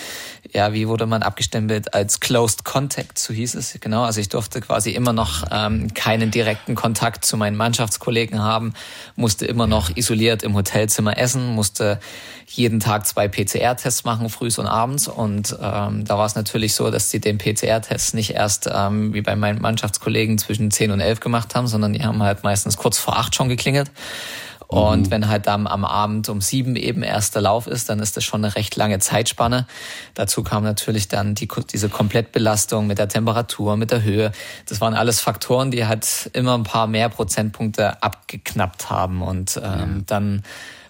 [0.53, 4.03] ja, wie wurde man abgestempelt, als Closed Contact, so hieß es, genau.
[4.03, 8.73] Also ich durfte quasi immer noch ähm, keinen direkten Kontakt zu meinen Mannschaftskollegen haben,
[9.17, 11.99] musste immer noch isoliert im Hotelzimmer essen, musste
[12.55, 15.07] jeden Tag zwei PCR-Tests machen, frühs und abends.
[15.07, 19.21] Und ähm, da war es natürlich so, dass sie den PCR-Test nicht erst ähm, wie
[19.21, 22.99] bei meinen Mannschaftskollegen zwischen 10 und 11 gemacht haben, sondern die haben halt meistens kurz
[22.99, 23.91] vor acht schon geklingelt.
[24.67, 25.11] Und mhm.
[25.11, 28.45] wenn halt dann am Abend um sieben eben erster Lauf ist, dann ist das schon
[28.45, 29.67] eine recht lange Zeitspanne.
[30.13, 34.31] Dazu kam natürlich dann die, diese Komplettbelastung mit der Temperatur, mit der Höhe.
[34.69, 39.21] Das waren alles Faktoren, die halt immer ein paar mehr Prozentpunkte abgeknappt haben.
[39.21, 39.87] Und ähm, ja.
[40.05, 40.43] dann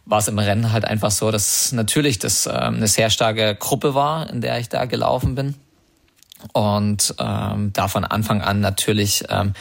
[0.05, 3.95] war es im Rennen halt einfach so, dass natürlich das ähm, eine sehr starke Gruppe
[3.95, 5.55] war, in der ich da gelaufen bin.
[6.53, 9.53] Und ähm, da von Anfang an natürlich ähm,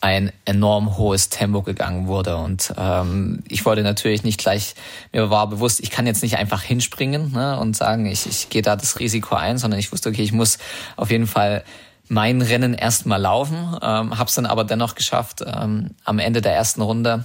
[0.00, 2.36] ein enorm hohes Tempo gegangen wurde.
[2.36, 4.74] Und ähm, ich wollte natürlich nicht gleich,
[5.12, 8.62] mir war bewusst, ich kann jetzt nicht einfach hinspringen ne, und sagen, ich, ich gehe
[8.62, 10.58] da das Risiko ein, sondern ich wusste, okay, ich muss
[10.96, 11.64] auf jeden Fall
[12.08, 16.54] mein Rennen erstmal laufen, ähm, habe es dann aber dennoch geschafft, ähm, am Ende der
[16.54, 17.24] ersten Runde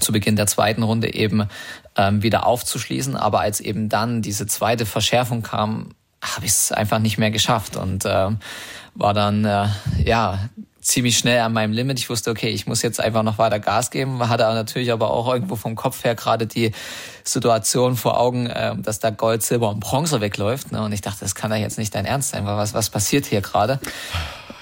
[0.00, 1.48] zu Beginn der zweiten Runde eben
[1.96, 3.16] ähm, wieder aufzuschließen.
[3.16, 7.76] Aber als eben dann diese zweite Verschärfung kam, habe ich es einfach nicht mehr geschafft
[7.76, 8.30] und äh,
[8.94, 9.68] war dann äh,
[10.04, 10.48] ja
[10.84, 11.98] ziemlich schnell an meinem Limit.
[11.98, 14.28] Ich wusste, okay, ich muss jetzt einfach noch weiter Gas geben.
[14.28, 16.72] Hatte natürlich aber auch irgendwo vom Kopf her gerade die
[17.24, 20.72] Situation vor Augen, äh, dass da Gold, Silber und Bronze wegläuft.
[20.72, 20.82] Ne?
[20.82, 23.40] Und ich dachte, das kann ja jetzt nicht dein Ernst sein, was, was passiert hier
[23.40, 23.80] gerade?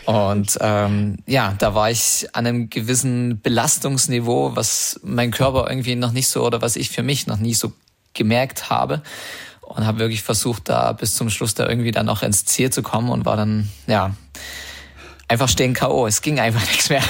[0.04, 6.12] Und ähm, ja, da war ich an einem gewissen Belastungsniveau, was mein Körper irgendwie noch
[6.12, 7.72] nicht so oder was ich für mich noch nie so
[8.14, 9.02] gemerkt habe.
[9.60, 12.82] Und habe wirklich versucht, da bis zum Schluss da irgendwie dann noch ins Ziel zu
[12.82, 14.14] kommen und war dann, ja,
[15.32, 16.06] einfach stehen K.O.
[16.06, 17.02] Es ging einfach nichts mehr.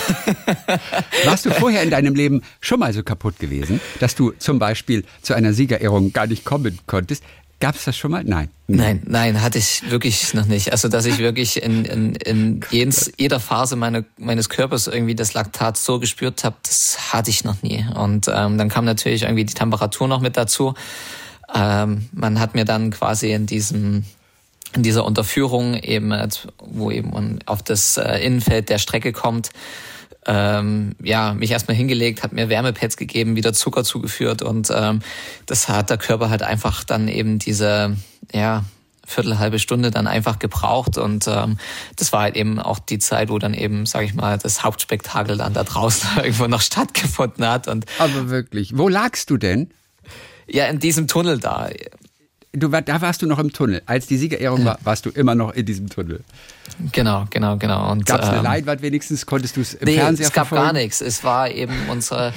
[1.25, 5.05] Warst du vorher in deinem Leben schon mal so kaputt gewesen, dass du zum Beispiel
[5.23, 7.25] zu einer Siegerehrung gar nicht kommen konntest?
[7.61, 8.25] Gab es das schon mal?
[8.25, 8.49] Nein.
[8.67, 10.73] Nein, nein, hatte ich wirklich noch nicht.
[10.73, 15.35] Also, dass ich wirklich in, in, in jens, jeder Phase meine, meines Körpers irgendwie das
[15.35, 17.85] Laktat so gespürt habe, das hatte ich noch nie.
[17.95, 20.75] Und ähm, dann kam natürlich irgendwie die Temperatur noch mit dazu.
[21.55, 24.05] Ähm, man hat mir dann quasi in diesem
[24.75, 26.13] in dieser Unterführung eben,
[26.59, 29.51] wo eben man auf das äh, Innenfeld der Strecke kommt,
[30.27, 35.01] ähm, ja, mich erstmal hingelegt, hat mir Wärmepads gegeben, wieder Zucker zugeführt und ähm,
[35.47, 37.97] das hat der Körper halt einfach dann eben diese,
[38.33, 38.65] ja,
[39.05, 41.59] Viertel, halbe Stunde dann einfach gebraucht und ähm,
[41.97, 45.37] das war halt eben auch die Zeit, wo dann eben, sage ich mal, das Hauptspektakel
[45.37, 47.67] dann da draußen irgendwo noch stattgefunden hat.
[47.67, 49.73] Und Aber wirklich, wo lagst du denn?
[50.47, 51.69] Ja, in diesem Tunnel da.
[52.55, 53.81] Du, da warst du noch im Tunnel.
[53.87, 56.21] Als die Siegerehrung war, warst du immer noch in diesem Tunnel.
[56.93, 57.97] Genau, genau, genau.
[58.05, 59.25] Gab es eine ähm, Leinwand wenigstens?
[59.25, 60.75] Konntest du es im nee, Fernseher es gab verfolgen?
[60.75, 61.01] gar nichts.
[61.01, 62.35] Es war eben unsere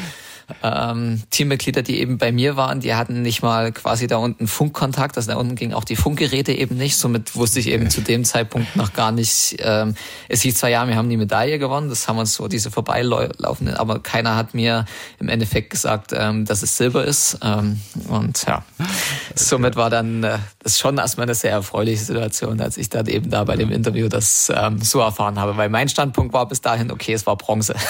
[0.63, 5.17] ähm, Teammitglieder, die eben bei mir waren, die hatten nicht mal quasi da unten Funkkontakt.
[5.17, 6.97] Also da unten ging auch die Funkgeräte eben nicht.
[6.97, 9.57] Somit wusste ich eben zu dem Zeitpunkt noch gar nicht.
[9.59, 9.95] Ähm,
[10.29, 13.75] es hieß zwar ja, wir haben die Medaille gewonnen, das haben uns so diese vorbeilaufenden,
[13.75, 14.85] aber keiner hat mir
[15.19, 17.39] im Endeffekt gesagt, ähm, dass es Silber ist.
[17.41, 18.63] Ähm, und ja,
[19.35, 23.29] somit war dann äh, das schon erstmal eine sehr erfreuliche Situation, als ich dann eben
[23.29, 25.57] da bei dem Interview das ähm, so erfahren habe.
[25.57, 27.75] Weil mein Standpunkt war bis dahin, okay, es war Bronze.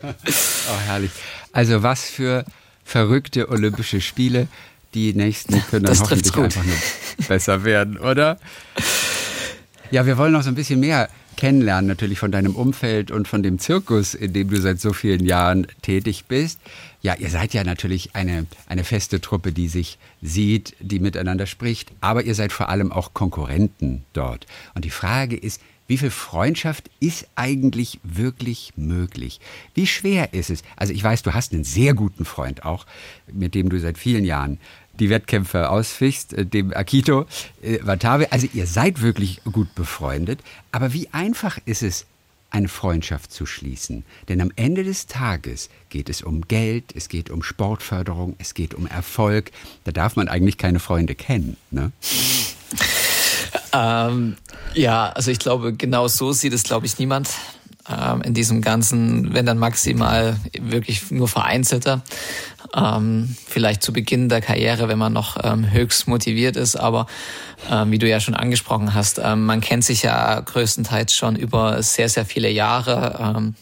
[0.02, 1.10] oh, herrlich.
[1.52, 2.44] Also was für
[2.88, 4.48] verrückte Olympische Spiele.
[4.94, 6.76] Die nächsten können dann hoffentlich einfach nur
[7.28, 8.38] besser werden, oder?
[9.90, 13.42] Ja, wir wollen noch so ein bisschen mehr kennenlernen, natürlich von deinem Umfeld und von
[13.42, 16.58] dem Zirkus, in dem du seit so vielen Jahren tätig bist.
[17.02, 21.92] Ja, ihr seid ja natürlich eine, eine feste Truppe, die sich sieht, die miteinander spricht,
[22.00, 24.46] aber ihr seid vor allem auch Konkurrenten dort.
[24.74, 29.40] Und die Frage ist, wie viel Freundschaft ist eigentlich wirklich möglich?
[29.74, 30.62] Wie schwer ist es?
[30.76, 32.86] Also ich weiß, du hast einen sehr guten Freund auch,
[33.32, 34.60] mit dem du seit vielen Jahren
[35.00, 37.26] die Wettkämpfe ausfichst, äh, dem Akito
[37.62, 38.30] äh, Watabe.
[38.32, 40.40] Also ihr seid wirklich gut befreundet.
[40.72, 42.06] Aber wie einfach ist es,
[42.50, 44.04] eine Freundschaft zu schließen.
[44.28, 48.72] Denn am Ende des Tages geht es um Geld, es geht um Sportförderung, es geht
[48.74, 49.50] um Erfolg.
[49.84, 51.58] Da darf man eigentlich keine Freunde kennen.
[51.70, 51.92] Ne?
[53.72, 54.36] Ähm,
[54.74, 57.28] ja, also ich glaube, genau so sieht es, glaube ich, niemand
[57.88, 62.02] ähm, in diesem ganzen, wenn dann maximal wirklich nur vereinzelter.
[62.74, 67.06] Ähm, vielleicht zu Beginn der Karriere, wenn man noch ähm, höchst motiviert ist, aber
[67.70, 71.82] ähm, wie du ja schon angesprochen hast, ähm, man kennt sich ja größtenteils schon über
[71.82, 73.34] sehr, sehr viele Jahre.
[73.36, 73.54] Ähm,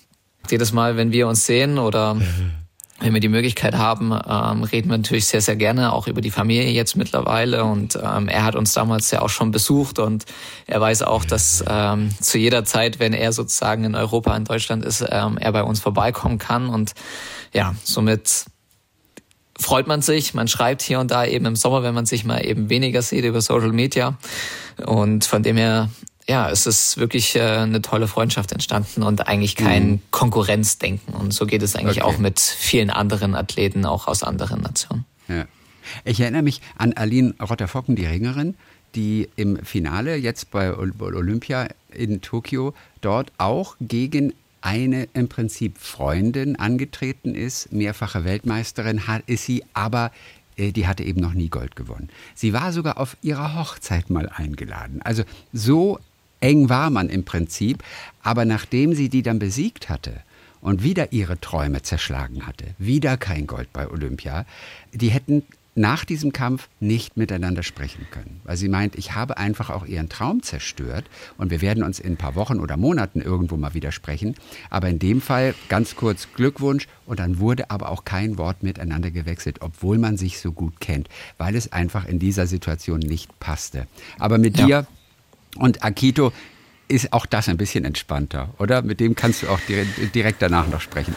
[0.51, 2.16] jedes Mal, wenn wir uns sehen oder
[3.01, 6.31] wenn wir die Möglichkeit haben, ähm, reden wir natürlich sehr, sehr gerne auch über die
[6.31, 7.65] Familie jetzt mittlerweile.
[7.65, 10.25] Und ähm, er hat uns damals ja auch schon besucht und
[10.67, 14.85] er weiß auch, dass ähm, zu jeder Zeit, wenn er sozusagen in Europa, in Deutschland
[14.85, 16.69] ist, ähm, er bei uns vorbeikommen kann.
[16.69, 16.95] Und
[17.53, 18.47] ja, somit
[19.59, 20.33] freut man sich.
[20.33, 23.25] Man schreibt hier und da eben im Sommer, wenn man sich mal eben weniger sieht
[23.25, 24.17] über Social Media.
[24.85, 25.91] Und von dem her
[26.29, 30.01] ja, es ist wirklich äh, eine tolle Freundschaft entstanden und eigentlich kein mhm.
[30.11, 31.15] Konkurrenzdenken.
[31.15, 32.15] Und so geht es eigentlich okay.
[32.15, 35.05] auch mit vielen anderen Athleten, auch aus anderen Nationen.
[35.29, 35.47] Ja.
[36.05, 38.57] Ich erinnere mich an Aline Rotterfocken, die Ringerin,
[38.97, 46.57] die im Finale jetzt bei Olympia in Tokio dort auch gegen eine im Prinzip Freundin
[46.57, 50.11] angetreten ist, mehrfache Weltmeisterin hat, ist sie, aber
[50.57, 52.09] äh, die hatte eben noch nie Gold gewonnen.
[52.35, 55.01] Sie war sogar auf ihrer Hochzeit mal eingeladen.
[55.03, 56.01] Also so
[56.40, 57.83] eng war man im Prinzip,
[58.22, 60.12] aber nachdem sie die dann besiegt hatte
[60.61, 64.46] und wieder ihre Träume zerschlagen hatte, wieder kein Gold bei Olympia,
[64.92, 65.42] die hätten
[65.77, 70.09] nach diesem Kampf nicht miteinander sprechen können, weil sie meint, ich habe einfach auch ihren
[70.09, 71.05] Traum zerstört
[71.37, 74.35] und wir werden uns in ein paar Wochen oder Monaten irgendwo mal wieder sprechen.
[74.70, 79.11] Aber in dem Fall ganz kurz Glückwunsch und dann wurde aber auch kein Wort miteinander
[79.11, 83.87] gewechselt, obwohl man sich so gut kennt, weil es einfach in dieser Situation nicht passte.
[84.18, 84.66] Aber mit ja.
[84.66, 84.87] dir
[85.57, 86.33] und Akito
[86.88, 88.83] ist auch das ein bisschen entspannter, oder?
[88.83, 91.16] Mit dem kannst du auch direkt danach noch sprechen.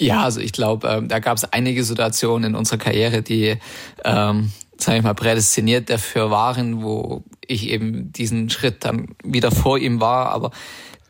[0.00, 3.56] Ja, also ich glaube, ähm, da gab es einige Situationen in unserer Karriere, die,
[4.04, 9.78] ähm, sage ich mal, prädestiniert dafür waren, wo ich eben diesen Schritt dann wieder vor
[9.78, 10.52] ihm war, aber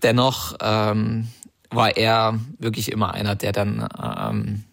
[0.03, 1.29] dennoch ähm,
[1.71, 4.65] war er wirklich immer einer, der dann ähm,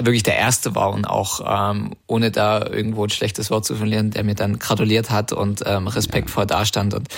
[0.00, 4.10] wirklich der Erste war und auch ähm, ohne da irgendwo ein schlechtes Wort zu verlieren,
[4.10, 6.46] der mir dann gratuliert hat und ähm, respektvoll ja.
[6.46, 6.94] dastand.
[6.94, 7.08] Und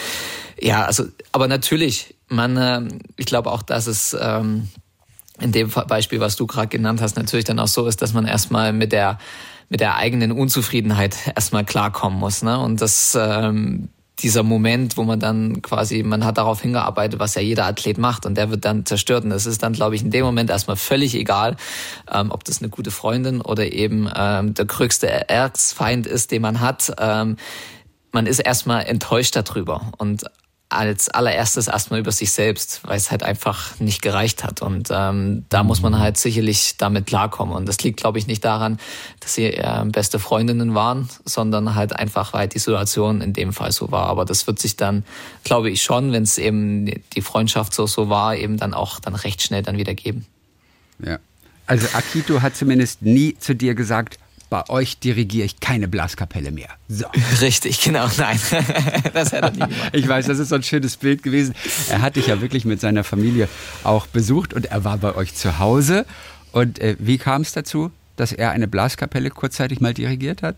[0.60, 2.82] ja, also, aber natürlich, man, äh,
[3.16, 4.68] ich glaube auch, dass es ähm,
[5.40, 8.26] in dem Beispiel, was du gerade genannt hast, natürlich dann auch so ist, dass man
[8.26, 9.18] erstmal mit der
[9.70, 12.42] mit der eigenen Unzufriedenheit erstmal klarkommen muss.
[12.42, 12.58] Ne?
[12.58, 13.88] Und das ähm,
[14.20, 18.26] dieser Moment, wo man dann quasi, man hat darauf hingearbeitet, was ja jeder Athlet macht
[18.26, 19.24] und der wird dann zerstört.
[19.24, 21.56] Und das ist dann, glaube ich, in dem Moment erstmal völlig egal,
[22.12, 26.60] ähm, ob das eine gute Freundin oder eben ähm, der größte Erzfeind ist, den man
[26.60, 26.92] hat.
[26.98, 27.36] Ähm,
[28.12, 29.92] man ist erstmal enttäuscht darüber.
[29.98, 30.24] Und
[30.74, 34.62] als allererstes erstmal über sich selbst, weil es halt einfach nicht gereicht hat.
[34.62, 37.54] Und ähm, da muss man halt sicherlich damit klarkommen.
[37.54, 38.78] Und das liegt, glaube ich, nicht daran,
[39.20, 43.72] dass sie äh, beste Freundinnen waren, sondern halt einfach, weil die Situation in dem Fall
[43.72, 44.06] so war.
[44.06, 45.04] Aber das wird sich dann,
[45.44, 49.14] glaube ich, schon, wenn es eben die Freundschaft so so war, eben dann auch dann
[49.14, 50.26] recht schnell dann wieder geben.
[51.04, 51.18] Ja.
[51.66, 54.18] Also Akito hat zumindest nie zu dir gesagt,
[54.50, 56.68] bei euch dirigiere ich keine Blaskapelle mehr.
[56.88, 57.06] So.
[57.40, 58.38] Richtig, genau, nein.
[59.12, 59.90] das hätte er nie gemacht.
[59.92, 61.54] Ich weiß, das ist so ein schönes Bild gewesen.
[61.88, 63.48] Er hat dich ja wirklich mit seiner Familie
[63.82, 66.06] auch besucht und er war bei euch zu Hause.
[66.52, 70.56] Und äh, wie kam es dazu, dass er eine Blaskapelle kurzzeitig mal dirigiert hat?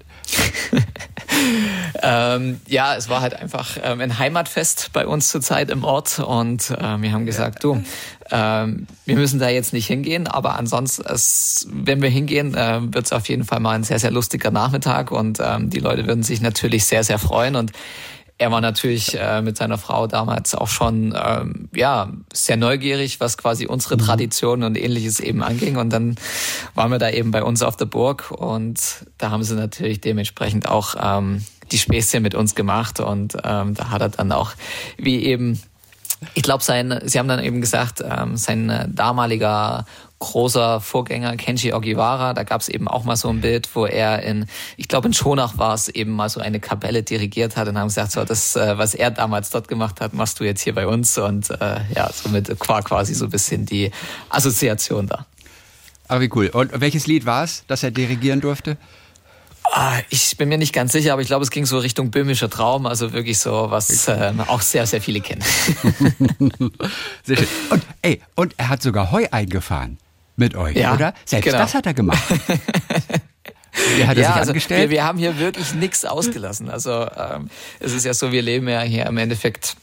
[2.02, 6.70] ähm, ja, es war halt einfach ähm, ein Heimatfest bei uns zurzeit im Ort und
[6.70, 7.82] äh, wir haben gesagt, du,
[8.30, 13.06] ähm, wir müssen da jetzt nicht hingehen, aber ansonsten, es, wenn wir hingehen, äh, wird
[13.06, 16.22] es auf jeden Fall mal ein sehr, sehr lustiger Nachmittag und ähm, die Leute würden
[16.22, 17.72] sich natürlich sehr, sehr freuen und
[18.38, 23.38] er war natürlich äh, mit seiner Frau damals auch schon ähm, ja sehr neugierig, was
[23.38, 24.00] quasi unsere mhm.
[24.00, 25.76] Traditionen und ähnliches eben anging.
[25.76, 26.16] Und dann
[26.74, 30.68] waren wir da eben bei uns auf der Burg und da haben sie natürlich dementsprechend
[30.68, 33.00] auch ähm, die Späßchen mit uns gemacht.
[33.00, 34.52] Und ähm, da hat er dann auch,
[34.98, 35.60] wie eben
[36.34, 39.84] ich glaube, sein, Sie haben dann eben gesagt, ähm, sein damaliger
[40.18, 44.22] großer Vorgänger Kenji Ogiwara, da gab es eben auch mal so ein Bild, wo er
[44.22, 47.78] in, ich glaube in Schonach war es, eben mal so eine Kapelle dirigiert hat und
[47.78, 50.74] haben gesagt, so das, äh, was er damals dort gemacht hat, machst du jetzt hier
[50.74, 53.90] bei uns und äh, ja, somit war quasi so ein bisschen die
[54.30, 55.26] Assoziation da.
[56.08, 56.48] Aber wie cool.
[56.48, 58.78] Und welches Lied war es, das er dirigieren durfte?
[59.72, 62.48] Ah, ich bin mir nicht ganz sicher, aber ich glaube, es ging so Richtung böhmischer
[62.48, 65.42] Traum, also wirklich so, was äh, auch sehr, sehr viele kennen.
[67.24, 67.48] sehr schön.
[67.70, 69.98] Und, ey, und er hat sogar Heu eingefahren
[70.36, 71.14] mit euch, ja, oder?
[71.24, 71.58] Selbst genau.
[71.58, 72.22] das hat er gemacht.
[73.96, 74.54] Wie hat er ja, also?
[74.54, 76.70] Wir, wir, haben hier wirklich nichts ausgelassen.
[76.70, 79.76] Also ähm, es ist ja so, wir leben ja hier im Endeffekt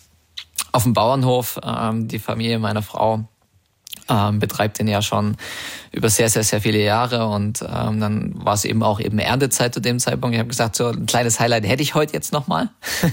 [0.72, 1.60] auf dem Bauernhof.
[1.64, 3.26] Ähm, die Familie meiner Frau
[4.10, 5.38] ähm, betreibt den ja schon
[5.92, 9.74] über sehr, sehr, sehr viele Jahre und ähm, dann war es eben auch eben Erntezeit
[9.74, 10.34] zu dem Zeitpunkt.
[10.34, 12.70] Ich habe gesagt, so ein kleines Highlight hätte ich heute jetzt nochmal.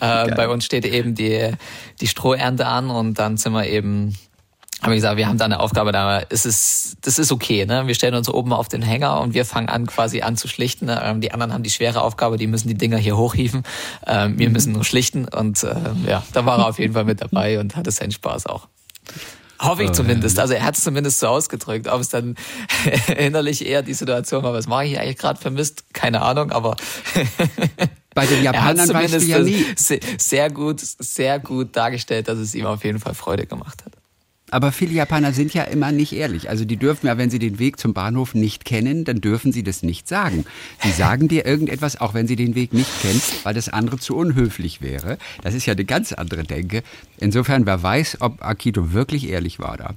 [0.00, 1.52] äh, bei uns steht eben die,
[2.00, 4.14] die Strohernte an und dann sind wir eben
[4.82, 7.88] habe ich gesagt, wir haben da eine Aufgabe, da ist es, das ist okay, ne?
[7.88, 10.86] Wir stellen uns oben auf den Hänger und wir fangen an, quasi an zu schlichten.
[10.86, 11.00] Ne?
[11.02, 13.64] Ähm, die anderen haben die schwere Aufgabe, die müssen die Dinger hier hochhieven.
[14.06, 14.52] Ähm, wir mhm.
[14.52, 15.74] müssen nur schlichten und äh,
[16.06, 18.68] ja, da war er auf jeden Fall mit dabei und hatte seinen Spaß auch.
[19.60, 20.38] Hoffe ich oh, zumindest.
[20.38, 21.88] Also er hat es zumindest so ausgedrückt.
[21.88, 22.36] Ob es dann
[23.18, 26.76] innerlich eher die Situation war, was mache ich eigentlich gerade vermisst, keine Ahnung, aber
[28.14, 29.66] bei den Japanern weißt du ja nie.
[29.76, 33.97] Sehr gut, sehr gut dargestellt, dass es ihm auf jeden Fall Freude gemacht hat.
[34.50, 36.48] Aber viele Japaner sind ja immer nicht ehrlich.
[36.48, 39.62] Also die dürfen ja, wenn sie den Weg zum Bahnhof nicht kennen, dann dürfen sie
[39.62, 40.44] das nicht sagen.
[40.82, 44.16] Sie sagen dir irgendetwas, auch wenn sie den Weg nicht kennen, weil das andere zu
[44.16, 45.18] unhöflich wäre.
[45.42, 46.82] Das ist ja eine ganz andere Denke.
[47.18, 49.94] Insofern, wer weiß, ob Akito wirklich ehrlich war da.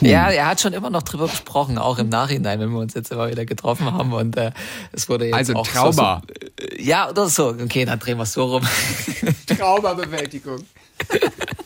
[0.00, 0.08] Hm.
[0.08, 3.12] Ja, er hat schon immer noch drüber gesprochen, auch im Nachhinein, wenn wir uns jetzt
[3.12, 4.50] immer wieder getroffen haben und äh,
[4.92, 6.22] es wurde jetzt also auch Trauma.
[6.26, 7.48] So, so, äh, ja, oder so.
[7.48, 8.62] Okay, dann drehen wir es so rum.
[9.46, 10.64] Traumabewältigung.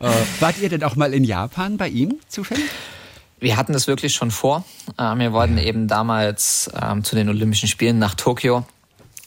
[0.00, 2.64] Äh, wart ihr denn auch mal in Japan bei ihm zufällig?
[3.40, 4.64] Wir hatten das wirklich schon vor.
[4.98, 8.66] Ähm, wir wollten eben damals ähm, zu den Olympischen Spielen nach Tokio,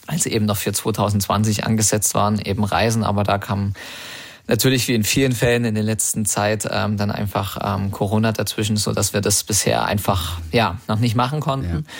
[0.08, 3.04] als sie eben noch für 2020 angesetzt waren, eben reisen.
[3.04, 3.74] Aber da kam
[4.48, 8.76] natürlich wie in vielen Fällen in der letzten Zeit ähm, dann einfach ähm, Corona dazwischen,
[8.76, 11.86] so dass wir das bisher einfach ja noch nicht machen konnten.
[11.86, 11.94] Ja.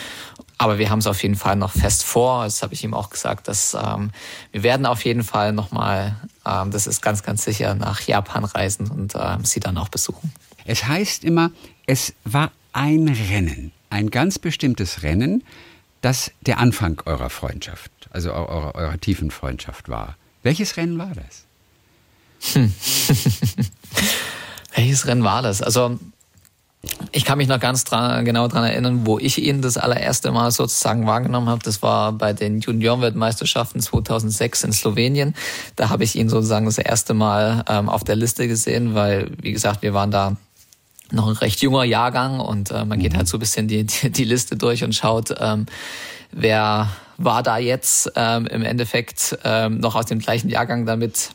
[0.58, 2.44] Aber wir haben es auf jeden Fall noch fest vor.
[2.44, 4.10] Das habe ich ihm auch gesagt, dass ähm,
[4.52, 8.90] wir werden auf jeden Fall nochmal, ähm, das ist ganz, ganz sicher, nach Japan reisen
[8.90, 10.32] und ähm, sie dann auch besuchen.
[10.64, 11.50] Es heißt immer,
[11.86, 15.44] es war ein Rennen, ein ganz bestimmtes Rennen,
[16.00, 20.16] das der Anfang eurer Freundschaft, also eurer, eurer tiefen Freundschaft war.
[20.42, 22.54] Welches Rennen war das?
[22.54, 22.74] Hm.
[24.74, 25.62] Welches Rennen war das?
[25.62, 25.98] Also
[27.12, 30.50] ich kann mich noch ganz dran, genau dran erinnern, wo ich ihn das allererste Mal
[30.50, 31.62] sozusagen wahrgenommen habe.
[31.62, 35.34] Das war bei den Juniorenweltmeisterschaften 2006 in Slowenien.
[35.76, 39.52] Da habe ich ihn sozusagen das erste Mal ähm, auf der Liste gesehen, weil, wie
[39.52, 40.36] gesagt, wir waren da
[41.12, 43.18] noch ein recht junger Jahrgang und äh, man geht mhm.
[43.18, 45.66] halt so ein bisschen die, die, die Liste durch und schaut, ähm,
[46.32, 46.88] wer
[47.24, 51.30] war da jetzt ähm, im Endeffekt ähm, noch aus dem gleichen Jahrgang damit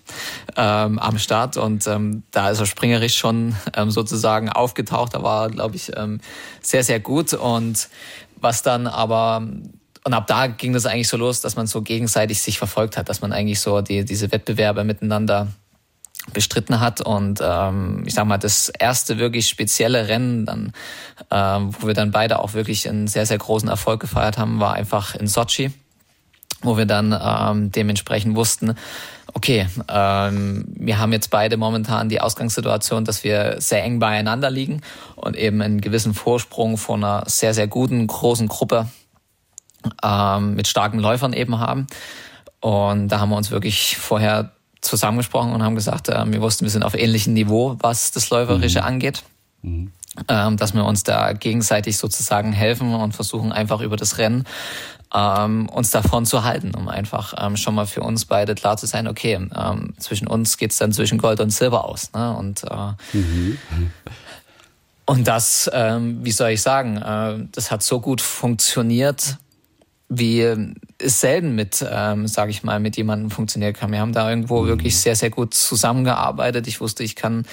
[0.55, 5.13] ähm, am Start und ähm, da ist er springerisch schon ähm, sozusagen aufgetaucht.
[5.13, 6.19] Da war, glaube ich, ähm,
[6.61, 7.89] sehr, sehr gut und
[8.39, 9.47] was dann aber
[10.03, 13.09] und ab da ging das eigentlich so los, dass man so gegenseitig sich verfolgt hat,
[13.09, 15.49] dass man eigentlich so die, diese Wettbewerbe miteinander
[16.33, 17.01] bestritten hat.
[17.01, 20.73] Und ähm, ich sag mal, das erste wirklich spezielle Rennen, dann,
[21.31, 24.73] ähm, wo wir dann beide auch wirklich einen sehr, sehr großen Erfolg gefeiert haben, war
[24.73, 25.71] einfach in Sochi,
[26.61, 28.75] wo wir dann ähm, dementsprechend wussten,
[29.33, 34.81] okay, ähm, wir haben jetzt beide momentan die Ausgangssituation, dass wir sehr eng beieinander liegen
[35.15, 38.87] und eben einen gewissen Vorsprung von einer sehr, sehr guten, großen Gruppe
[40.03, 41.87] ähm, mit starken Läufern eben haben.
[42.59, 46.71] Und da haben wir uns wirklich vorher zusammengesprochen und haben gesagt, äh, wir wussten, wir
[46.71, 48.85] sind auf ähnlichem Niveau, was das Läuferische mhm.
[48.85, 49.23] angeht.
[49.63, 49.91] Mhm.
[50.27, 54.45] ähm, dass wir uns da gegenseitig sozusagen helfen und versuchen einfach über das Rennen
[55.13, 58.85] ähm, uns davon zu halten, um einfach ähm, schon mal für uns beide klar zu
[58.85, 62.11] sein, okay, ähm, zwischen uns geht's dann zwischen Gold und Silber aus.
[62.13, 62.35] Ne?
[62.35, 63.57] Und äh, mhm.
[65.09, 69.37] Und das, ähm, wie soll ich sagen, äh, das hat so gut funktioniert,
[70.09, 70.41] wie
[71.01, 73.91] selten mit, ähm, sage ich mal, mit jemandem funktioniert kann.
[73.91, 74.67] Wir haben da irgendwo mhm.
[74.67, 76.67] wirklich sehr, sehr gut zusammengearbeitet.
[76.67, 77.45] Ich wusste, ich kann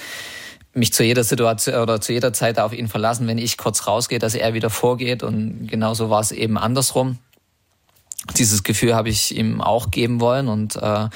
[0.73, 4.19] mich zu jeder Situation oder zu jeder Zeit auf ihn verlassen, wenn ich kurz rausgehe,
[4.19, 5.23] dass er wieder vorgeht.
[5.23, 7.17] Und genauso war es eben andersrum.
[8.37, 11.07] Dieses Gefühl habe ich ihm auch geben wollen und äh,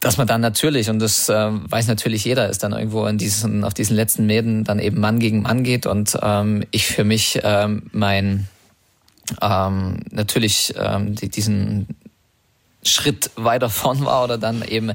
[0.00, 3.64] dass man dann natürlich, und das äh, weiß natürlich jeder, ist dann irgendwo in diesen,
[3.64, 7.40] auf diesen letzten Mäden dann eben Mann gegen Mann geht und ähm, ich für mich
[7.42, 8.48] ähm, mein
[9.40, 11.88] ähm, natürlich ähm, die, diesen
[12.82, 14.92] Schritt weiter vorn war oder dann eben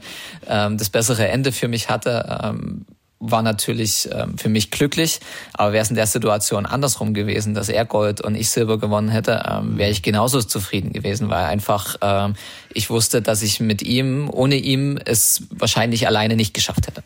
[0.47, 2.85] ähm, das bessere Ende für mich hatte, ähm,
[3.19, 5.19] war natürlich ähm, für mich glücklich.
[5.53, 9.09] Aber wäre es in der Situation andersrum gewesen, dass er Gold und ich Silber gewonnen
[9.09, 12.35] hätte, ähm, wäre ich genauso zufrieden gewesen, weil einfach ähm,
[12.73, 17.03] ich wusste, dass ich mit ihm, ohne ihm, es wahrscheinlich alleine nicht geschafft hätte.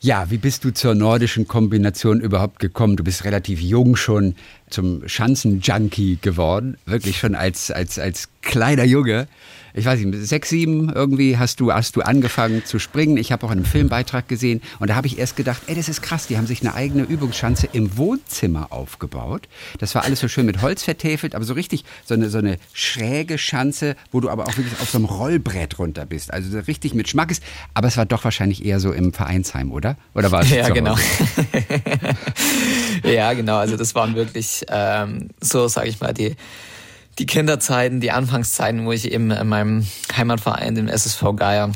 [0.00, 2.96] Ja, wie bist du zur nordischen Kombination überhaupt gekommen?
[2.96, 4.36] Du bist relativ jung schon
[4.70, 9.26] zum Schanzenjunkie geworden, wirklich schon als, als, als kleiner Junge
[9.74, 13.16] ich weiß nicht, sechs, sieben irgendwie hast du, hast du angefangen zu springen.
[13.16, 16.02] Ich habe auch einen Filmbeitrag gesehen und da habe ich erst gedacht, ey, das ist
[16.02, 19.48] krass, die haben sich eine eigene Übungsschanze im Wohnzimmer aufgebaut.
[19.78, 22.58] Das war alles so schön mit Holz vertäfelt, aber so richtig so eine, so eine
[22.72, 26.32] schräge Schanze, wo du aber auch wirklich auf so einem Rollbrett runter bist.
[26.32, 27.40] Also so richtig mit Schmackes.
[27.74, 29.96] Aber es war doch wahrscheinlich eher so im Vereinsheim, oder?
[30.14, 30.96] Oder war es Ja, genau.
[33.04, 33.56] ja, genau.
[33.58, 36.36] Also das waren wirklich ähm, so, sage ich mal, die
[37.18, 41.72] die Kinderzeiten, die Anfangszeiten, wo ich eben in meinem Heimatverein, dem SSV Geier,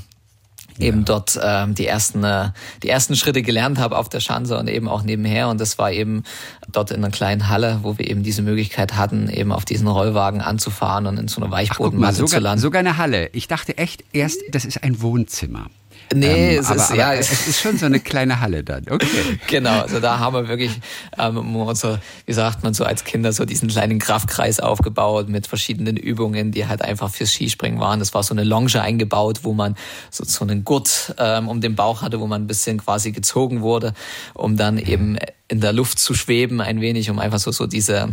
[0.78, 1.04] eben ja.
[1.04, 2.50] dort äh, die ersten äh,
[2.82, 5.92] die ersten Schritte gelernt habe auf der Schanze und eben auch nebenher und das war
[5.92, 6.22] eben
[6.70, 10.40] dort in einer kleinen Halle, wo wir eben diese Möglichkeit hatten, eben auf diesen Rollwagen
[10.40, 12.60] anzufahren und in so einer Weichbodenmasse zu landen.
[12.60, 13.28] Sogar eine Halle.
[13.32, 15.66] Ich dachte echt erst, das ist ein Wohnzimmer.
[16.14, 18.84] Nee, ähm, es, aber, ist, aber ja, es ist schon so eine kleine Halle dann.
[18.90, 19.38] Okay.
[19.48, 20.72] genau, also da haben wir wirklich
[21.18, 25.96] ähm, so, wie sagt man so als Kinder so diesen kleinen Kraftkreis aufgebaut mit verschiedenen
[25.96, 27.98] Übungen, die halt einfach fürs Skispringen waren.
[27.98, 29.76] Das war so eine Longe eingebaut, wo man
[30.10, 33.62] so, so einen Gurt ähm, um den Bauch hatte, wo man ein bisschen quasi gezogen
[33.62, 33.94] wurde,
[34.34, 38.08] um dann eben in der Luft zu schweben ein wenig, um einfach so so diese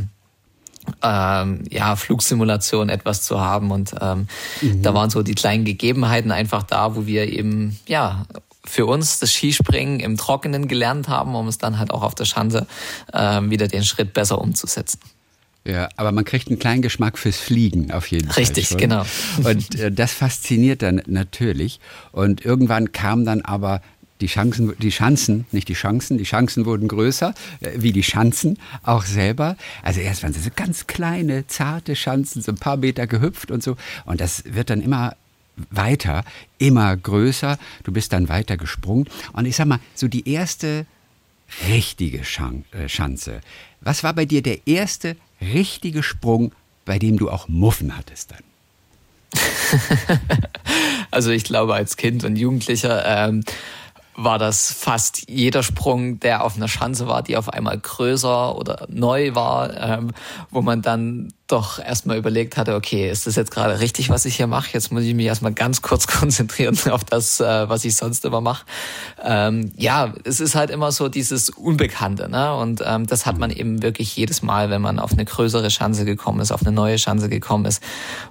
[1.01, 3.71] ähm, ja, Flugsimulation etwas zu haben.
[3.71, 4.27] Und ähm,
[4.61, 4.81] mhm.
[4.81, 8.25] da waren so die kleinen Gegebenheiten einfach da, wo wir eben, ja,
[8.65, 12.25] für uns das Skispringen im Trockenen gelernt haben, um es dann halt auch auf der
[12.25, 12.67] Schanze
[13.13, 14.99] ähm, wieder den Schritt besser umzusetzen.
[15.65, 18.77] Ja, aber man kriegt einen kleinen Geschmack fürs Fliegen auf jeden Richtig, Fall.
[18.77, 19.05] Richtig, genau.
[19.43, 21.79] Und äh, das fasziniert dann natürlich.
[22.11, 23.81] Und irgendwann kam dann aber
[24.21, 28.57] die Chancen, die Chancen, nicht die Chancen, die Chancen wurden größer, äh, wie die Schanzen
[28.83, 29.55] auch selber.
[29.81, 33.63] Also erst waren sie so ganz kleine, zarte Schanzen, so ein paar Meter gehüpft und
[33.63, 33.77] so.
[34.05, 35.15] Und das wird dann immer
[35.69, 36.23] weiter,
[36.57, 37.57] immer größer.
[37.83, 39.05] Du bist dann weiter gesprungen.
[39.33, 40.85] Und ich sag mal, so die erste
[41.67, 43.41] richtige äh, Schanze.
[43.81, 46.53] Was war bei dir der erste richtige Sprung,
[46.85, 48.43] bei dem du auch Muffen hattest dann?
[51.11, 53.43] also ich glaube als Kind und Jugendlicher ähm,
[54.23, 58.85] war das fast jeder Sprung, der auf einer Schanze war, die auf einmal größer oder
[58.89, 60.11] neu war, ähm,
[60.49, 64.35] wo man dann doch erstmal überlegt hatte, okay, ist das jetzt gerade richtig, was ich
[64.35, 64.69] hier mache?
[64.71, 68.39] Jetzt muss ich mich erstmal ganz kurz konzentrieren auf das, äh, was ich sonst immer
[68.39, 68.65] mache.
[69.21, 72.55] Ähm, ja, es ist halt immer so dieses Unbekannte, ne?
[72.55, 76.05] Und ähm, das hat man eben wirklich jedes Mal, wenn man auf eine größere Chance
[76.05, 77.81] gekommen ist, auf eine neue Chance gekommen ist,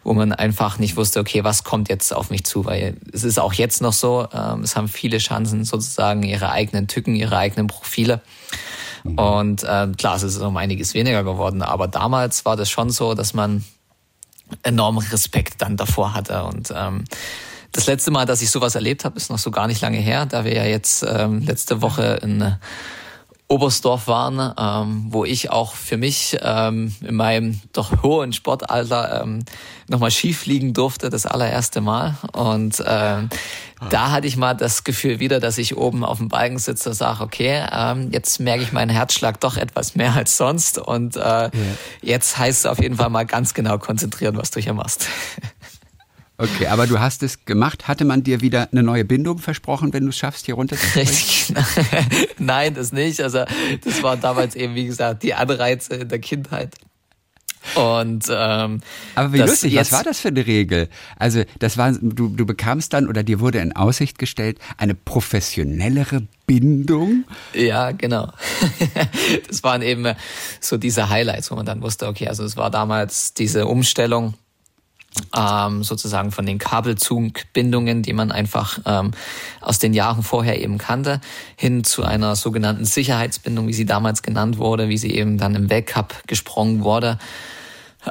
[0.05, 2.65] wo man einfach nicht wusste, okay, was kommt jetzt auf mich zu?
[2.65, 6.87] Weil es ist auch jetzt noch so, ähm, es haben viele Chancen sozusagen ihre eigenen
[6.87, 8.21] Tücken, ihre eigenen Profile.
[9.05, 9.19] Mhm.
[9.19, 13.15] Und äh, klar, es ist um einiges weniger geworden, aber damals war das schon so,
[13.15, 13.65] dass man
[14.63, 16.45] enormen Respekt dann davor hatte.
[16.45, 17.05] Und ähm,
[17.73, 20.27] das letzte Mal, dass ich sowas erlebt habe, ist noch so gar nicht lange her,
[20.27, 22.57] da wir ja jetzt ähm, letzte Woche in
[23.51, 29.45] Oberstdorf waren, ähm, wo ich auch für mich ähm, in meinem doch hohen Sportalter ähm,
[29.89, 32.19] nochmal Ski fliegen durfte, das allererste Mal.
[32.33, 33.31] Und ähm,
[33.81, 33.87] ah.
[33.89, 36.95] da hatte ich mal das Gefühl wieder, dass ich oben auf dem Balken sitze und
[36.95, 40.77] sage, okay, ähm, jetzt merke ich meinen Herzschlag doch etwas mehr als sonst.
[40.77, 41.51] Und äh, ja.
[42.03, 45.09] jetzt heißt es auf jeden Fall mal ganz genau konzentrieren, was du hier machst.
[46.41, 47.89] Okay, aber du hast es gemacht.
[47.89, 50.99] Hatte man dir wieder eine neue Bindung versprochen, wenn du es schaffst, hier runter zu
[50.99, 51.53] Richtig.
[52.39, 53.21] Nein, das nicht.
[53.21, 53.45] Also
[53.85, 56.77] das waren damals eben, wie gesagt, die Anreize in der Kindheit.
[57.75, 58.81] Und ähm,
[59.17, 60.89] aber wie lustig, was war das für eine Regel?
[61.19, 66.23] Also das war, du, du bekamst dann oder dir wurde in Aussicht gestellt eine professionellere
[66.47, 67.25] Bindung.
[67.53, 68.33] Ja, genau.
[69.49, 70.15] das waren eben
[70.61, 74.35] so diese Highlights, wo man dann wusste, okay, also es war damals diese Umstellung
[75.37, 79.13] ähm, sozusagen von den Kabelzugbindungen, die man einfach ähm,
[79.61, 81.21] aus den Jahren vorher eben kannte,
[81.57, 85.71] hin zu einer sogenannten Sicherheitsbindung, wie sie damals genannt wurde, wie sie eben dann im
[85.71, 87.19] Weltcup gesprungen wurde.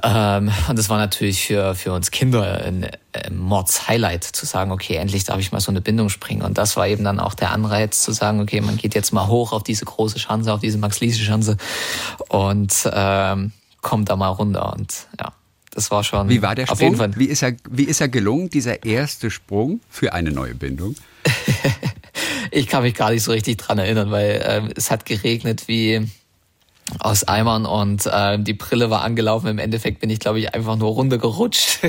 [0.03, 4.95] Ähm, und das war natürlich für, für uns Kinder ein, ein Mords-Highlight, zu sagen, okay,
[4.95, 6.41] endlich darf ich mal so eine Bindung springen.
[6.41, 9.27] Und das war eben dann auch der Anreiz, zu sagen, okay, man geht jetzt mal
[9.27, 11.57] hoch auf diese große Schanze, auf diese Max-Liese-Schanze
[12.29, 13.51] und ähm,
[13.81, 14.73] kommt da mal runter.
[14.73, 15.31] Und ja,
[15.77, 16.27] das war schon.
[16.27, 16.73] Wie war der Sprung?
[16.73, 17.11] Auf jeden Fall.
[17.17, 20.95] Wie ist er, wie ist er gelungen, dieser erste Sprung für eine neue Bindung?
[22.51, 26.07] ich kann mich gar nicht so richtig dran erinnern, weil äh, es hat geregnet wie
[26.99, 29.47] aus Eimern und äh, die Brille war angelaufen.
[29.47, 31.79] Im Endeffekt bin ich, glaube ich, einfach nur runtergerutscht.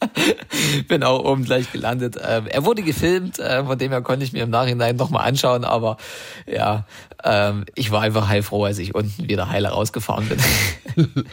[0.88, 2.16] bin auch oben gleich gelandet.
[2.16, 5.64] Äh, er wurde gefilmt, äh, von dem her konnte ich mir im Nachhinein nochmal anschauen,
[5.64, 5.96] aber
[6.46, 6.84] ja,
[7.22, 10.38] äh, ich war einfach heilfroh, als ich unten wieder heile rausgefahren bin.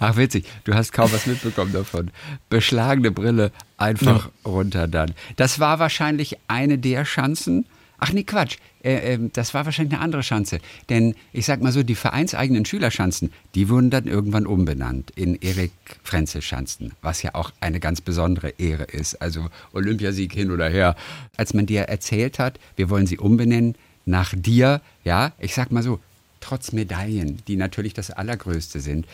[0.00, 2.10] Ach witzig, du hast kaum was mitbekommen davon.
[2.48, 4.50] Beschlagene Brille, einfach ja.
[4.50, 5.14] runter dann.
[5.36, 7.66] Das war wahrscheinlich eine der Chancen,
[7.98, 8.58] Ach nee, Quatsch.
[8.82, 10.58] Äh, äh, das war wahrscheinlich eine andere Schanze.
[10.88, 15.72] Denn ich sag mal so, die vereinseigenen Schülerschanzen, die wurden dann irgendwann umbenannt in Erik
[16.02, 19.20] Frenzel Schanzen, was ja auch eine ganz besondere Ehre ist.
[19.20, 20.96] Also Olympiasieg hin oder her.
[21.36, 23.74] Als man dir erzählt hat, wir wollen sie umbenennen
[24.06, 26.00] nach dir, ja, ich sag mal so,
[26.40, 29.06] trotz Medaillen, die natürlich das Allergrößte sind.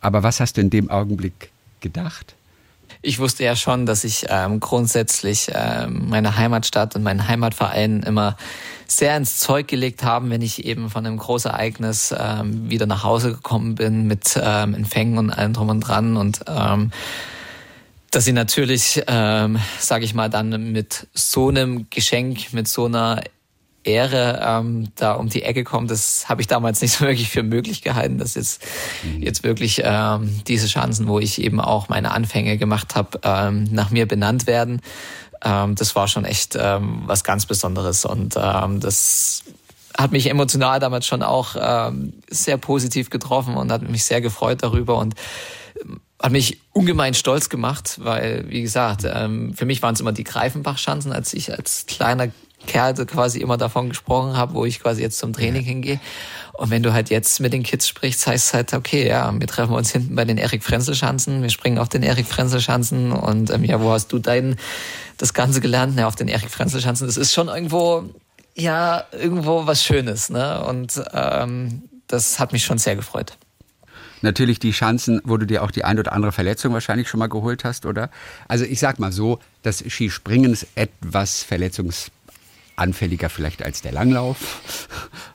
[0.00, 1.50] Aber was hast du in dem Augenblick
[1.80, 2.34] gedacht?
[3.02, 8.36] ich wusste ja schon, dass ich ähm, grundsätzlich ähm, meine Heimatstadt und meinen Heimatverein immer
[8.90, 13.32] sehr ins Zeug gelegt haben, wenn ich eben von einem Großereignis ähm, wieder nach Hause
[13.32, 16.90] gekommen bin mit ähm, Empfängen und allem drum und dran und ähm,
[18.10, 23.20] dass sie natürlich, ähm, sage ich mal, dann mit so einem Geschenk, mit so einer
[23.84, 27.42] Ehre ähm, da um die Ecke kommt, das habe ich damals nicht so wirklich für
[27.42, 28.64] möglich gehalten, dass jetzt
[29.02, 29.22] mhm.
[29.22, 33.90] jetzt wirklich ähm, diese Chancen, wo ich eben auch meine Anfänge gemacht habe, ähm, nach
[33.90, 34.80] mir benannt werden.
[35.44, 39.44] Ähm, das war schon echt ähm, was ganz Besonderes und ähm, das
[39.96, 44.62] hat mich emotional damals schon auch ähm, sehr positiv getroffen und hat mich sehr gefreut
[44.62, 45.14] darüber und
[45.82, 50.12] ähm, hat mich ungemein stolz gemacht, weil, wie gesagt, ähm, für mich waren es immer
[50.12, 52.28] die Greifenbach-Chancen, als ich als kleiner
[52.68, 55.98] Kerl quasi immer davon gesprochen habe, wo ich quasi jetzt zum Training hingehe.
[56.52, 59.46] Und wenn du halt jetzt mit den Kids sprichst, heißt es halt, okay, ja, wir
[59.46, 63.64] treffen uns hinten bei den Erik Frenzel-Schanzen, wir springen auf den Erik Frenzel-Schanzen und ähm,
[63.64, 64.56] ja, wo hast du dein
[65.16, 65.98] das Ganze gelernt?
[65.98, 67.06] Ja, auf den Erik Frenzel-Schanzen.
[67.06, 68.04] Das ist schon irgendwo,
[68.54, 70.64] ja, irgendwo was Schönes, ne?
[70.64, 73.36] Und ähm, das hat mich schon sehr gefreut.
[74.20, 77.28] Natürlich die Schanzen, wo du dir auch die ein oder andere Verletzung wahrscheinlich schon mal
[77.28, 78.10] geholt hast, oder?
[78.48, 82.10] Also ich sag mal so, das Skispringen ist etwas verletzungs
[82.78, 84.88] anfälliger vielleicht als der Langlauf?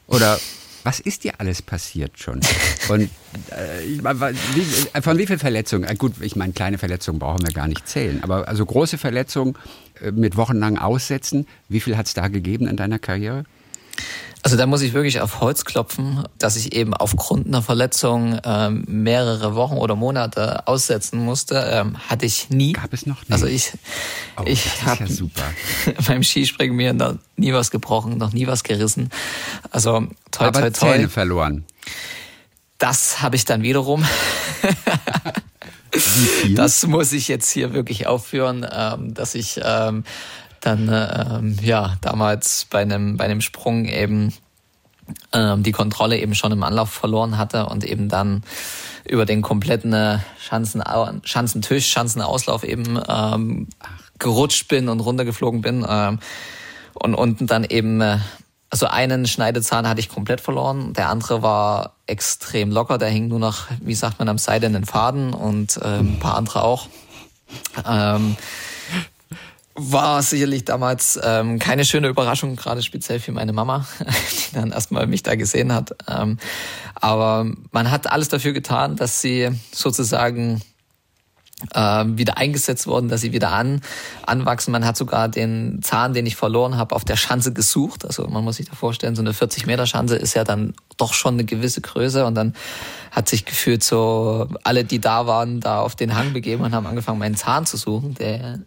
[0.08, 0.40] Oder
[0.84, 2.42] was ist dir alles passiert schon?
[2.90, 3.10] Und
[3.52, 5.86] äh, von wie viel Verletzungen?
[5.86, 9.58] Äh, gut, ich meine, kleine Verletzungen brauchen wir gar nicht zählen, aber also große Verletzungen
[10.02, 13.46] äh, mit wochenlang Aussetzen, wie viel hat es da gegeben in deiner Karriere?
[14.46, 18.84] Also da muss ich wirklich auf Holz klopfen, dass ich eben aufgrund einer Verletzung ähm,
[18.90, 22.74] mehrere Wochen oder Monate aussetzen musste, ähm, hatte ich nie.
[22.74, 23.32] Gab es noch nie?
[23.32, 23.72] Also ich,
[24.38, 29.10] oh, ich habe ja beim Skispringen mir noch nie was gebrochen, noch nie was gerissen.
[29.72, 30.72] Also toi, toi, toi.
[30.72, 31.64] Zähne verloren.
[32.80, 34.06] Das habe ich dann wiederum.
[36.56, 40.04] Das muss ich jetzt hier wirklich aufführen, ähm, dass ich ähm,
[40.66, 44.34] dann ähm, ja damals bei einem bei einem Sprung eben
[45.34, 48.44] ähm, die Kontrolle eben schon im Anlauf verloren hatte und eben dann
[49.06, 50.82] über den kompletten äh, Schanzen,
[51.24, 53.68] Schanzentisch, Schanzenauslauf eben ähm,
[54.20, 56.20] gerutscht bin und runtergeflogen bin ähm,
[56.94, 58.20] und unten dann eben äh,
[58.70, 63.38] also einen Schneidezahn hatte ich komplett verloren, der andere war extrem locker, der hing nur
[63.38, 66.88] noch, wie sagt man, am seidenen Faden und äh, ein paar andere auch.
[67.88, 68.36] Ähm,
[69.76, 75.08] war sicherlich damals ähm, keine schöne Überraschung, gerade speziell für meine Mama, die dann erstmal
[75.08, 75.96] mich da gesehen hat.
[76.08, 76.38] Ähm,
[76.96, 80.62] aber man hat alles dafür getan, dass sie sozusagen
[81.74, 83.82] ähm, wieder eingesetzt worden, dass sie wieder an,
[84.26, 84.72] anwachsen.
[84.72, 88.06] Man hat sogar den Zahn, den ich verloren habe, auf der Schanze gesucht.
[88.06, 91.14] Also man muss sich da vorstellen, so eine 40 Meter Schanze ist ja dann doch
[91.14, 92.54] schon eine gewisse Größe und dann
[93.12, 96.86] hat sich gefühlt so alle, die da waren, da auf den Hang begeben und haben
[96.86, 98.60] angefangen, meinen Zahn zu suchen, der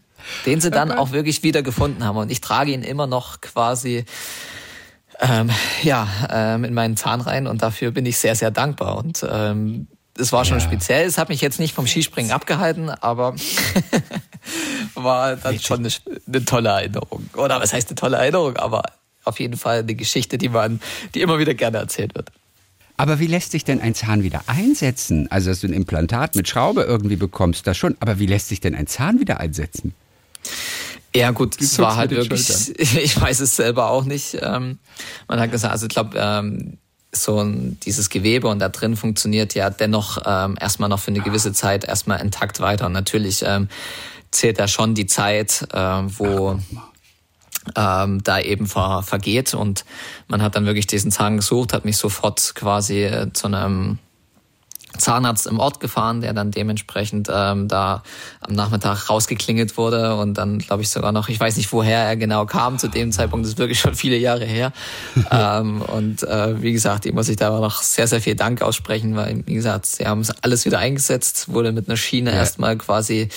[0.45, 2.17] den sie dann auch wirklich wieder gefunden haben.
[2.17, 4.05] Und ich trage ihn immer noch quasi
[5.21, 5.51] ähm,
[5.83, 8.99] ja, ähm, in meinen Zahn rein und dafür bin ich sehr, sehr dankbar.
[8.99, 10.65] Und ähm, das war schon ja.
[10.65, 11.07] speziell.
[11.07, 13.35] Es hat mich jetzt nicht vom Skispringen abgehalten, aber
[14.95, 15.67] war dann Richtig.
[15.67, 15.91] schon eine,
[16.27, 17.29] eine, tolle Erinnerung.
[17.35, 18.83] Oder was heißt eine tolle Erinnerung, aber
[19.25, 20.81] auf jeden Fall eine Geschichte, die man,
[21.15, 22.31] die immer wieder gerne erzählt wird.
[22.97, 25.31] Aber wie lässt sich denn ein Zahn wieder einsetzen?
[25.31, 27.95] Also, dass du ein Implantat mit Schraube irgendwie bekommst, das schon.
[28.01, 29.95] Aber wie lässt sich denn ein Zahn wieder einsetzen?
[31.15, 34.37] Ja, gut, es war halt wirklich, ich weiß es selber auch nicht.
[34.41, 34.79] Ähm,
[35.29, 36.79] man hat gesagt, also ich glaube, ähm,
[37.13, 41.55] so dieses Gewebe und da drin funktioniert ja dennoch ähm, erstmal noch für eine gewisse
[41.55, 42.87] Zeit erstmal intakt weiter.
[42.87, 43.43] Und natürlich
[44.31, 46.59] zählt da schon die Zeit, wo
[47.75, 49.55] ähm, da eben ver, vergeht.
[49.55, 49.85] Und
[50.29, 53.99] man hat dann wirklich diesen Zahn gesucht, hat mich sofort quasi äh, zu einem
[54.99, 58.03] Zahnarzt im Ort gefahren, der dann dementsprechend ähm, da
[58.41, 62.17] am Nachmittag rausgeklingelt wurde und dann glaube ich sogar noch, ich weiß nicht woher er
[62.17, 64.73] genau kam zu dem Zeitpunkt, das ist wirklich schon viele Jahre her.
[65.31, 68.63] ähm, und äh, wie gesagt, ihm muss ich da aber noch sehr, sehr viel Dank
[68.63, 72.39] aussprechen, weil wie gesagt, sie haben alles wieder eingesetzt, wurde mit einer Schiene ja.
[72.39, 73.29] erstmal quasi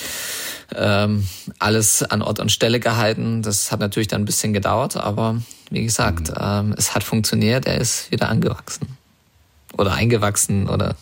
[0.74, 1.26] ähm,
[1.58, 3.42] alles an Ort und Stelle gehalten.
[3.42, 5.40] Das hat natürlich dann ein bisschen gedauert, aber
[5.70, 6.36] wie gesagt, mhm.
[6.40, 8.96] ähm, es hat funktioniert, er ist wieder angewachsen.
[9.76, 10.96] Oder eingewachsen oder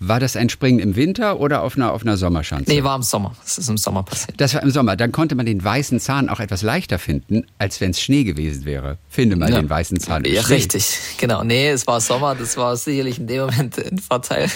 [0.00, 2.70] war das ein Springen im Winter oder auf einer, auf einer Sommerschanze?
[2.70, 3.34] Nee, war im Sommer.
[3.42, 4.40] Das ist im Sommer passiert.
[4.40, 4.96] Das war im Sommer.
[4.96, 8.64] Dann konnte man den weißen Zahn auch etwas leichter finden, als wenn es Schnee gewesen
[8.64, 8.98] wäre.
[9.08, 9.60] Finde mal ja.
[9.60, 10.24] den weißen Zahn.
[10.24, 10.54] ja, Schnee.
[10.54, 10.98] richtig.
[11.18, 11.42] Genau.
[11.42, 12.36] Nee, es war Sommer.
[12.36, 14.48] Das war sicherlich in dem Moment ein Vorteil.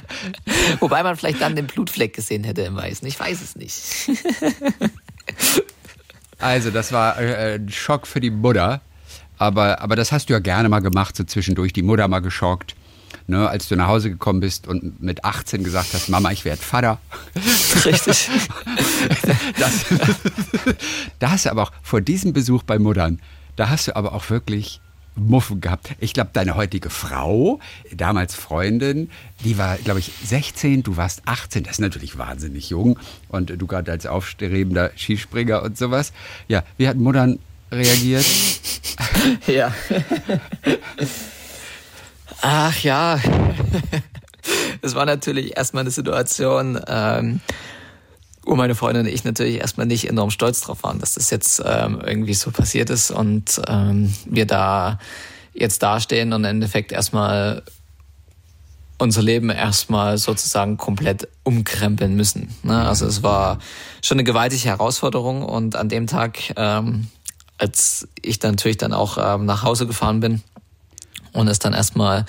[0.80, 3.08] Wobei man vielleicht dann den Blutfleck gesehen hätte im Weißen.
[3.08, 3.74] Ich weiß es nicht.
[6.38, 8.82] also, das war äh, ein Schock für die Mutter.
[9.38, 12.74] Aber, aber das hast du ja gerne mal gemacht, so zwischendurch die Mutter mal geschockt
[13.28, 16.60] ne, als du nach Hause gekommen bist und mit 18 gesagt hast, Mama, ich werde
[16.60, 16.98] Vater.
[17.84, 18.28] Richtig.
[19.58, 19.84] das,
[21.18, 23.20] da hast du aber auch vor diesem Besuch bei Muttern,
[23.56, 24.80] da hast du aber auch wirklich
[25.14, 25.90] Muffen gehabt.
[25.98, 27.60] Ich glaube, deine heutige Frau,
[27.92, 29.10] damals Freundin,
[29.44, 31.64] die war, glaube ich, 16, du warst 18.
[31.64, 32.98] Das ist natürlich wahnsinnig jung.
[33.28, 36.12] Und du gerade als aufstrebender Skispringer und sowas.
[36.46, 38.24] Ja, wie hat Muttern reagiert?
[39.46, 39.74] ja.
[42.42, 43.18] Ach ja,
[44.82, 47.40] es war natürlich erstmal eine Situation, ähm,
[48.42, 51.62] wo meine Freundin und ich natürlich erstmal nicht enorm stolz drauf waren, dass das jetzt
[51.64, 54.98] ähm, irgendwie so passiert ist und ähm, wir da
[55.52, 57.62] jetzt dastehen und im Endeffekt erstmal
[58.98, 62.54] unser Leben erstmal sozusagen komplett umkrempeln müssen.
[62.62, 62.86] Ne?
[62.86, 63.58] Also es war
[64.02, 67.08] schon eine gewaltige Herausforderung und an dem Tag, ähm,
[67.58, 70.42] als ich dann natürlich dann auch ähm, nach Hause gefahren bin,
[71.32, 72.24] und es dann erstmal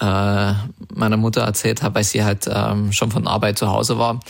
[0.00, 0.52] äh,
[0.94, 4.20] meiner Mutter erzählt habe, weil sie halt ähm, schon von Arbeit zu Hause war,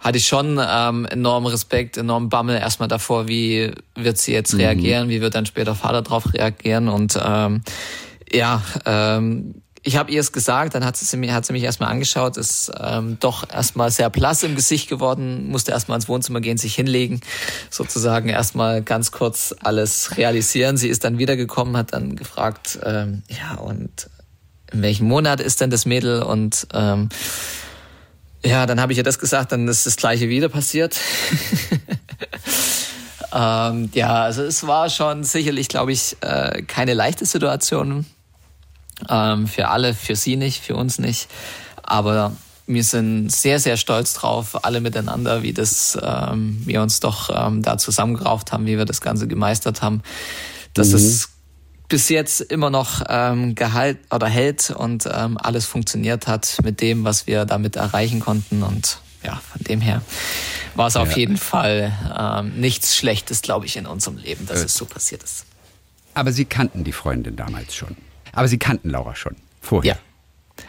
[0.00, 4.60] hatte ich schon ähm, enormen Respekt, enormen Bammel erstmal davor, wie wird sie jetzt mhm.
[4.60, 7.62] reagieren, wie wird dann später Vater darauf reagieren und ähm,
[8.32, 11.90] ja, ähm, ich habe ihr es gesagt, dann hat sie, mir, hat sie mich erstmal
[11.90, 16.56] angeschaut, ist ähm, doch erstmal sehr blass im Gesicht geworden, musste erstmal ins Wohnzimmer gehen,
[16.56, 17.20] sich hinlegen,
[17.68, 20.78] sozusagen erstmal ganz kurz alles realisieren.
[20.78, 24.08] Sie ist dann wiedergekommen, hat dann gefragt, ähm, ja, und
[24.72, 26.22] in welchem Monat ist denn das Mädel?
[26.22, 27.10] Und ähm,
[28.42, 30.98] ja, dann habe ich ihr das gesagt, dann ist das gleiche wieder passiert.
[33.34, 38.06] ähm, ja, also es war schon sicherlich, glaube ich, äh, keine leichte Situation
[39.08, 41.28] ähm, für alle, für sie nicht, für uns nicht.
[41.82, 42.32] Aber
[42.66, 47.62] wir sind sehr, sehr stolz drauf, alle miteinander, wie das ähm, wir uns doch ähm,
[47.62, 50.02] da zusammengerauft haben, wie wir das Ganze gemeistert haben.
[50.72, 50.96] Dass mhm.
[50.96, 51.28] es
[51.88, 57.04] bis jetzt immer noch ähm, gehalt oder hält und ähm, alles funktioniert hat mit dem,
[57.04, 58.62] was wir damit erreichen konnten.
[58.62, 60.00] Und ja, von dem her
[60.74, 61.02] war es ja.
[61.02, 64.64] auf jeden Fall ähm, nichts Schlechtes, glaube ich, in unserem Leben, dass äh.
[64.64, 65.44] es so passiert ist.
[66.14, 67.96] Aber Sie kannten die Freundin damals schon.
[68.34, 69.94] Aber Sie kannten Laura schon vorher.
[69.94, 70.00] Ja.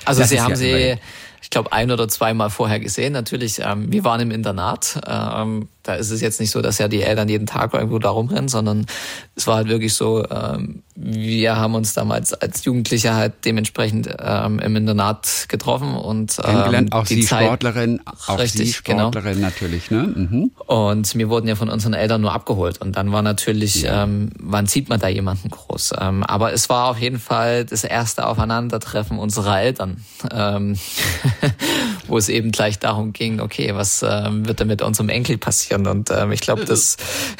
[0.06, 0.98] Also das Sie haben ja sie,
[1.42, 3.14] ich glaube, ein oder zweimal vorher gesehen.
[3.14, 5.00] Natürlich, ähm, wir waren im Internat.
[5.08, 8.10] Ähm, da ist es jetzt nicht so, dass ja die Eltern jeden Tag irgendwo da
[8.10, 8.88] rumrennen, sondern
[9.36, 14.60] es war halt wirklich so, ähm, wir haben uns damals als Jugendliche halt dementsprechend ähm,
[14.60, 16.88] im Internat getroffen und ähm.
[16.92, 19.12] Auch die Sie Zeit, Sportlerin, auch richtig, Sie genau.
[19.12, 19.48] Sportlerin genau.
[19.48, 20.04] natürlich, ne?
[20.04, 20.52] Mhm.
[20.66, 24.04] Und wir wurden ja von unseren Eltern nur abgeholt und dann war natürlich, ja.
[24.04, 25.94] ähm, wann sieht man da jemanden groß?
[26.00, 30.78] Ähm, aber es war auf jeden Fall das erste Aufeinandertreffen unserer Eltern, ähm,
[32.08, 35.88] wo es eben gleich darum ging, okay, was ähm, wird denn mit unserem Enkel passieren?
[35.88, 36.98] Und ähm, ich glaube, das,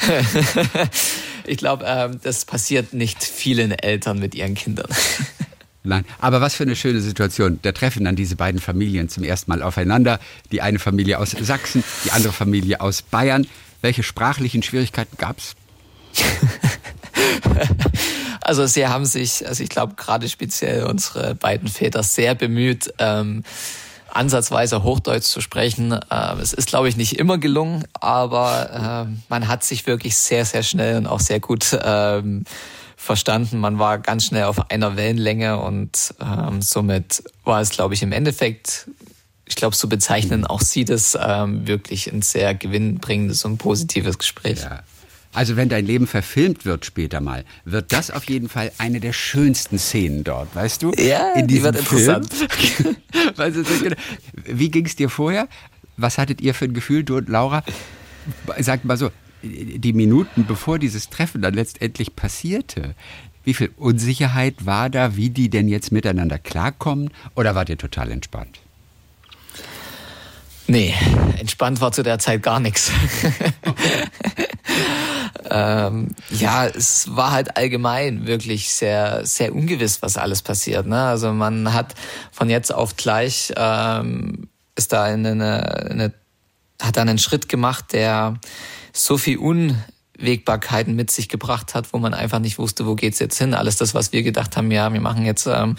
[1.46, 4.88] ich glaube, ähm, das passiert nicht vielen Eltern mit ihren Kindern.
[5.82, 7.60] Nein, aber was für eine schöne Situation.
[7.62, 10.18] Da treffen dann diese beiden Familien zum ersten Mal aufeinander.
[10.50, 13.46] Die eine Familie aus Sachsen, die andere Familie aus Bayern.
[13.82, 15.54] Welche sprachlichen Schwierigkeiten gab es?
[18.46, 23.42] Also sie haben sich, also ich glaube gerade speziell unsere beiden Väter sehr bemüht, ähm,
[24.16, 25.92] ansatzweise Hochdeutsch zu sprechen.
[26.10, 30.44] Ähm, es ist, glaube ich, nicht immer gelungen, aber ähm, man hat sich wirklich sehr,
[30.44, 32.44] sehr schnell und auch sehr gut ähm,
[32.96, 33.58] verstanden.
[33.58, 38.12] Man war ganz schnell auf einer Wellenlänge und ähm, somit war es, glaube ich, im
[38.12, 38.88] Endeffekt,
[39.44, 44.60] ich glaube, so bezeichnen auch Sie das ähm, wirklich ein sehr gewinnbringendes und positives Gespräch.
[44.62, 44.82] Ja.
[45.36, 49.12] Also wenn dein Leben verfilmt wird später mal, wird das auf jeden Fall eine der
[49.12, 50.92] schönsten Szenen dort, weißt du?
[50.92, 52.22] Ja, in diesem die wird Film.
[53.36, 53.96] interessant.
[54.46, 55.46] Wie ging es dir vorher?
[55.98, 57.62] Was hattet ihr für ein Gefühl, du und Laura?
[58.60, 59.10] Sagt mal so,
[59.42, 62.94] die Minuten bevor dieses Treffen dann letztendlich passierte,
[63.44, 67.10] wie viel Unsicherheit war da, wie die denn jetzt miteinander klarkommen?
[67.34, 68.58] Oder wart ihr total entspannt?
[70.66, 70.94] Nee,
[71.38, 72.90] entspannt war zu der Zeit gar nichts.
[75.50, 80.86] ähm, ja, es war halt allgemein wirklich sehr, sehr ungewiss, was alles passiert.
[80.86, 81.00] Ne?
[81.00, 81.94] Also man hat
[82.32, 85.30] von jetzt auf gleich ähm, ist da eine,
[85.90, 86.12] eine,
[86.80, 88.38] hat da einen Schritt gemacht, der
[88.92, 89.82] so viel un
[90.18, 93.54] Wegbarkeiten mit sich gebracht hat, wo man einfach nicht wusste, wo geht's jetzt hin.
[93.54, 95.76] Alles das, was wir gedacht haben, ja, wir machen jetzt ähm,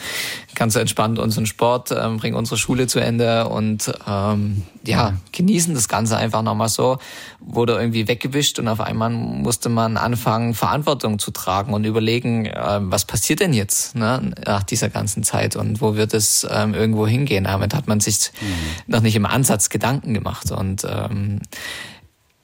[0.55, 5.88] ganz entspannt unseren Sport, ähm, bringen unsere Schule zu Ende und ähm, ja, genießen das
[5.88, 6.99] Ganze einfach nochmal so,
[7.39, 12.79] wurde irgendwie weggewischt und auf einmal musste man anfangen, Verantwortung zu tragen und überlegen, äh,
[12.81, 17.07] was passiert denn jetzt ne, nach dieser ganzen Zeit und wo wird es ähm, irgendwo
[17.07, 17.45] hingehen.
[17.45, 18.91] Damit hat man sich mhm.
[18.91, 21.41] noch nicht im Ansatz Gedanken gemacht und ähm,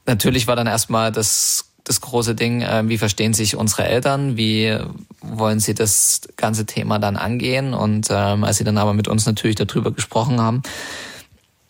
[0.05, 4.77] natürlich war dann erstmal das das große Ding, äh, wie verstehen sich unsere Eltern, wie
[5.21, 9.25] wollen sie das ganze Thema dann angehen und ähm, als sie dann aber mit uns
[9.25, 10.63] natürlich darüber gesprochen haben,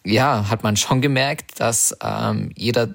[0.05, 2.89] ja, hat man schon gemerkt, dass ähm, jeder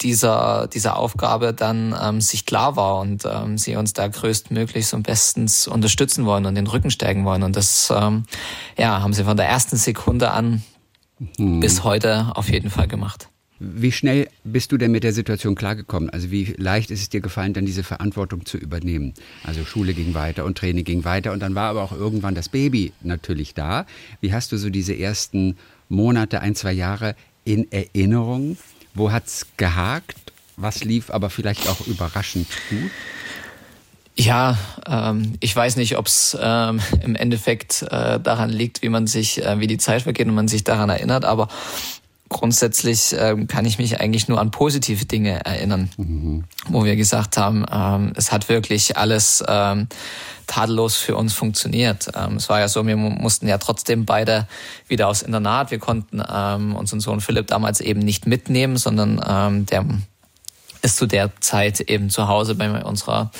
[0.00, 5.02] dieser, dieser Aufgabe dann ähm, sich klar war und ähm, sie uns da größtmöglich und
[5.02, 7.42] bestens unterstützen wollen und den Rücken stärken wollen.
[7.42, 8.24] Und das ähm,
[8.76, 10.62] ja, haben sie von der ersten Sekunde an
[11.38, 11.60] mhm.
[11.60, 13.28] bis heute auf jeden Fall gemacht.
[13.60, 16.10] Wie schnell bist du denn mit der Situation klargekommen?
[16.10, 19.14] Also wie leicht ist es dir gefallen, dann diese Verantwortung zu übernehmen?
[19.44, 22.48] Also Schule ging weiter und Training ging weiter und dann war aber auch irgendwann das
[22.48, 23.86] Baby natürlich da.
[24.20, 25.56] Wie hast du so diese ersten
[25.88, 28.56] Monate, ein, zwei Jahre in Erinnerung?
[28.92, 30.32] Wo hat es gehakt?
[30.56, 32.90] Was lief aber vielleicht auch überraschend gut?
[34.16, 39.08] Ja, ähm, ich weiß nicht, ob es ähm, im Endeffekt äh, daran liegt, wie man
[39.08, 41.48] sich, äh, wie die Zeit vergeht und man sich daran erinnert, aber
[42.34, 46.44] grundsätzlich ähm, kann ich mich eigentlich nur an positive Dinge erinnern, mhm.
[46.68, 49.86] wo wir gesagt haben, ähm, es hat wirklich alles ähm,
[50.48, 52.08] tadellos für uns funktioniert.
[52.14, 54.48] Ähm, es war ja so, wir mussten ja trotzdem beide
[54.88, 55.70] wieder aufs Internat.
[55.70, 59.84] Wir konnten ähm, unseren Sohn Philipp damals eben nicht mitnehmen, sondern ähm, der
[60.82, 63.30] ist zu der Zeit eben zu Hause bei unserer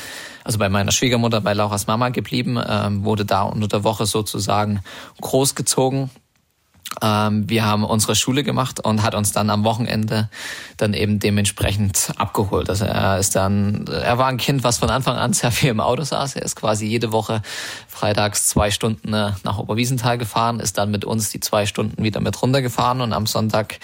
[0.44, 4.80] also bei meiner Schwiegermutter, bei Laura's Mama geblieben, ähm, wurde da unter der Woche sozusagen
[5.22, 6.10] großgezogen
[7.00, 10.28] wir haben unsere Schule gemacht und hat uns dann am Wochenende
[10.76, 12.70] dann eben dementsprechend abgeholt.
[12.70, 15.80] Also er ist dann, er war ein Kind, was von Anfang an sehr viel im
[15.80, 16.36] Auto saß.
[16.36, 17.42] Er ist quasi jede Woche
[17.88, 22.20] freitags zwei Stunden äh, nach Oberwiesenthal gefahren, ist dann mit uns die zwei Stunden wieder
[22.20, 23.78] mit runtergefahren und am Sonntag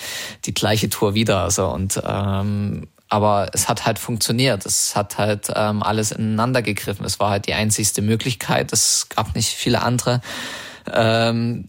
[0.45, 1.43] die gleiche Tour wieder.
[1.43, 4.65] Also und ähm, aber es hat halt funktioniert.
[4.65, 7.05] Es hat halt ähm, alles ineinander gegriffen.
[7.05, 8.73] Es war halt die einzigste Möglichkeit.
[8.73, 10.21] Es gab nicht viele andere.
[10.93, 11.69] Ähm,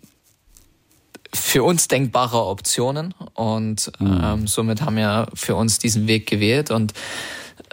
[1.34, 4.22] für uns denkbare Optionen und mhm.
[4.24, 6.94] ähm, somit haben wir für uns diesen Weg gewählt und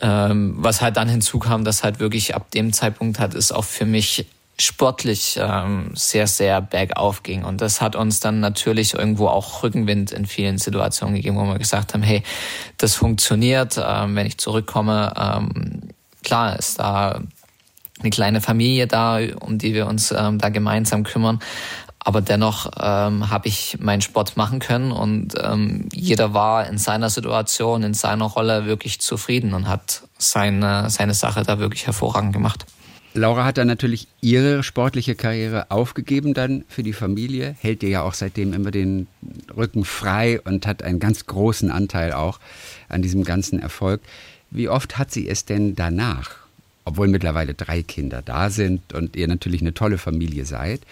[0.01, 3.85] ähm, was halt dann hinzukam, dass halt wirklich ab dem Zeitpunkt hat es auch für
[3.85, 4.27] mich
[4.61, 7.45] sportlich ähm, sehr, sehr bergauf ging.
[7.45, 11.59] Und das hat uns dann natürlich irgendwo auch Rückenwind in vielen Situationen gegeben, wo wir
[11.59, 12.23] gesagt haben, hey,
[12.77, 15.91] das funktioniert, ähm, wenn ich zurückkomme, ähm,
[16.25, 17.21] klar ist da
[18.01, 21.41] eine kleine Familie da, um die wir uns ähm, da gemeinsam kümmern.
[22.01, 27.11] Aber dennoch ähm, habe ich meinen Sport machen können und ähm, jeder war in seiner
[27.11, 32.67] Situation, in seiner Rolle wirklich zufrieden und hat seine, seine Sache da wirklich hervorragend gemacht.
[33.15, 38.03] Laura hat dann natürlich ihre sportliche Karriere aufgegeben dann für die Familie, hält dir ja
[38.03, 39.09] auch seitdem immer den
[39.57, 42.39] Rücken frei und hat einen ganz großen Anteil auch
[42.89, 44.01] an diesem ganzen Erfolg.
[44.51, 46.37] Wie oft hat sie es denn danach,
[46.85, 50.83] obwohl mittlerweile drei Kinder da sind und ihr natürlich eine tolle Familie seid,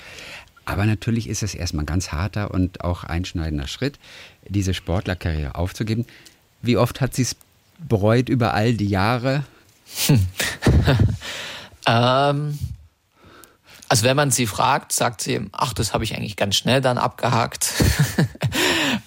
[0.66, 3.98] aber natürlich ist es erstmal ein ganz harter und auch einschneidender Schritt,
[4.48, 6.04] diese Sportlerkarriere aufzugeben.
[6.60, 7.36] Wie oft hat sie es
[7.78, 9.44] bereut über all die Jahre?
[11.86, 12.58] ähm,
[13.88, 16.98] also wenn man sie fragt, sagt sie, ach, das habe ich eigentlich ganz schnell dann
[16.98, 17.72] abgehakt.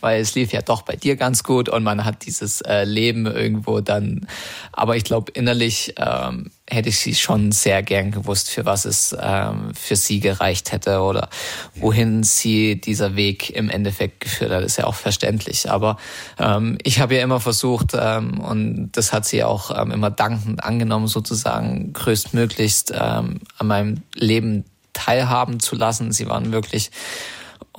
[0.02, 3.26] weil es lief ja doch bei dir ganz gut und man hat dieses äh, Leben
[3.26, 4.28] irgendwo dann.
[4.72, 9.16] Aber ich glaube, innerlich ähm, hätte ich sie schon sehr gern gewusst, für was es
[9.20, 11.30] ähm, für sie gereicht hätte oder
[11.76, 15.70] wohin sie dieser Weg im Endeffekt geführt hat, ist ja auch verständlich.
[15.70, 15.97] Aber
[16.38, 20.64] ähm, ich habe ja immer versucht, ähm, und das hat sie auch ähm, immer dankend
[20.64, 26.12] angenommen, sozusagen größtmöglichst ähm, an meinem Leben teilhaben zu lassen.
[26.12, 26.91] Sie waren wirklich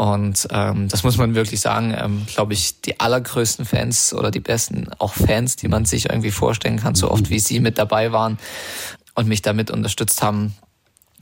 [0.01, 4.41] und ähm, das muss man wirklich sagen, ähm, glaube ich, die allergrößten Fans oder die
[4.41, 8.11] besten auch Fans, die man sich irgendwie vorstellen kann, so oft wie sie mit dabei
[8.11, 8.39] waren
[9.15, 10.55] und mich damit unterstützt haben.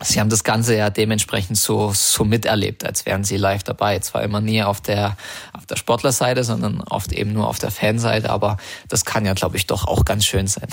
[0.01, 3.99] Sie haben das Ganze ja dementsprechend so, so miterlebt, als wären sie live dabei.
[3.99, 5.17] Zwar immer nie auf der,
[5.53, 8.59] auf der Sportlerseite, sondern oft eben nur auf der Fanseite, aber
[8.89, 10.69] das kann ja, glaube ich, doch auch ganz schön sein.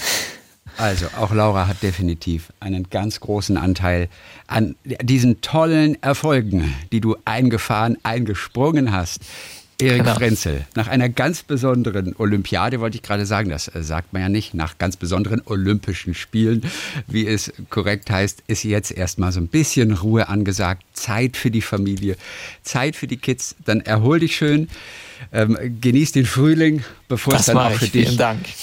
[0.77, 4.09] Also auch Laura hat definitiv einen ganz großen Anteil
[4.47, 9.21] an diesen tollen Erfolgen, die du eingefahren, eingesprungen hast.
[9.77, 10.15] Erik genau.
[10.15, 14.29] Frenzel, nach einer ganz besonderen Olympiade, wollte ich gerade sagen, das äh, sagt man ja
[14.29, 16.63] nicht, nach ganz besonderen Olympischen Spielen,
[17.07, 21.61] wie es korrekt heißt, ist jetzt erstmal so ein bisschen Ruhe angesagt, Zeit für die
[21.61, 22.15] Familie,
[22.63, 24.69] Zeit für die Kids, dann erhol dich schön.
[25.35, 28.17] Ähm, genieß den Frühling, bevor das es dann auch für dich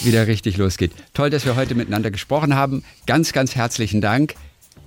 [0.05, 0.93] wieder richtig losgeht.
[1.13, 2.83] Toll, dass wir heute miteinander gesprochen haben.
[3.07, 4.35] Ganz, ganz herzlichen Dank.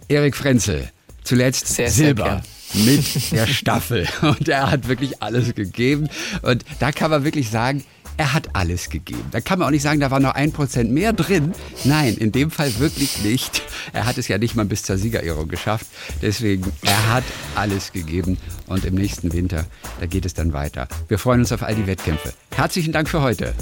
[0.08, 0.90] Erik Frenzel,
[1.24, 2.42] zuletzt sehr, Silber.
[2.74, 4.08] Sehr mit der Staffel.
[4.22, 6.10] Und er hat wirklich alles gegeben.
[6.42, 7.84] Und da kann man wirklich sagen,
[8.18, 9.26] er hat alles gegeben.
[9.32, 11.54] Da kann man auch nicht sagen, da war noch ein Prozent mehr drin.
[11.84, 13.62] Nein, in dem Fall wirklich nicht.
[13.94, 15.88] Er hat es ja nicht mal bis zur Siegerehrung geschafft.
[16.22, 17.24] Deswegen, er hat
[17.56, 18.38] alles gegeben.
[18.68, 19.66] Und im nächsten Winter,
[20.00, 20.88] da geht es dann weiter.
[21.08, 22.34] Wir freuen uns auf all die Wettkämpfe.
[22.52, 23.54] Herzlichen Dank für heute.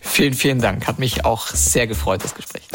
[0.00, 0.86] Vielen, vielen Dank.
[0.86, 2.66] Hat mich auch sehr gefreut, das Gespräch.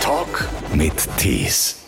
[0.00, 1.81] Talk mit Tees.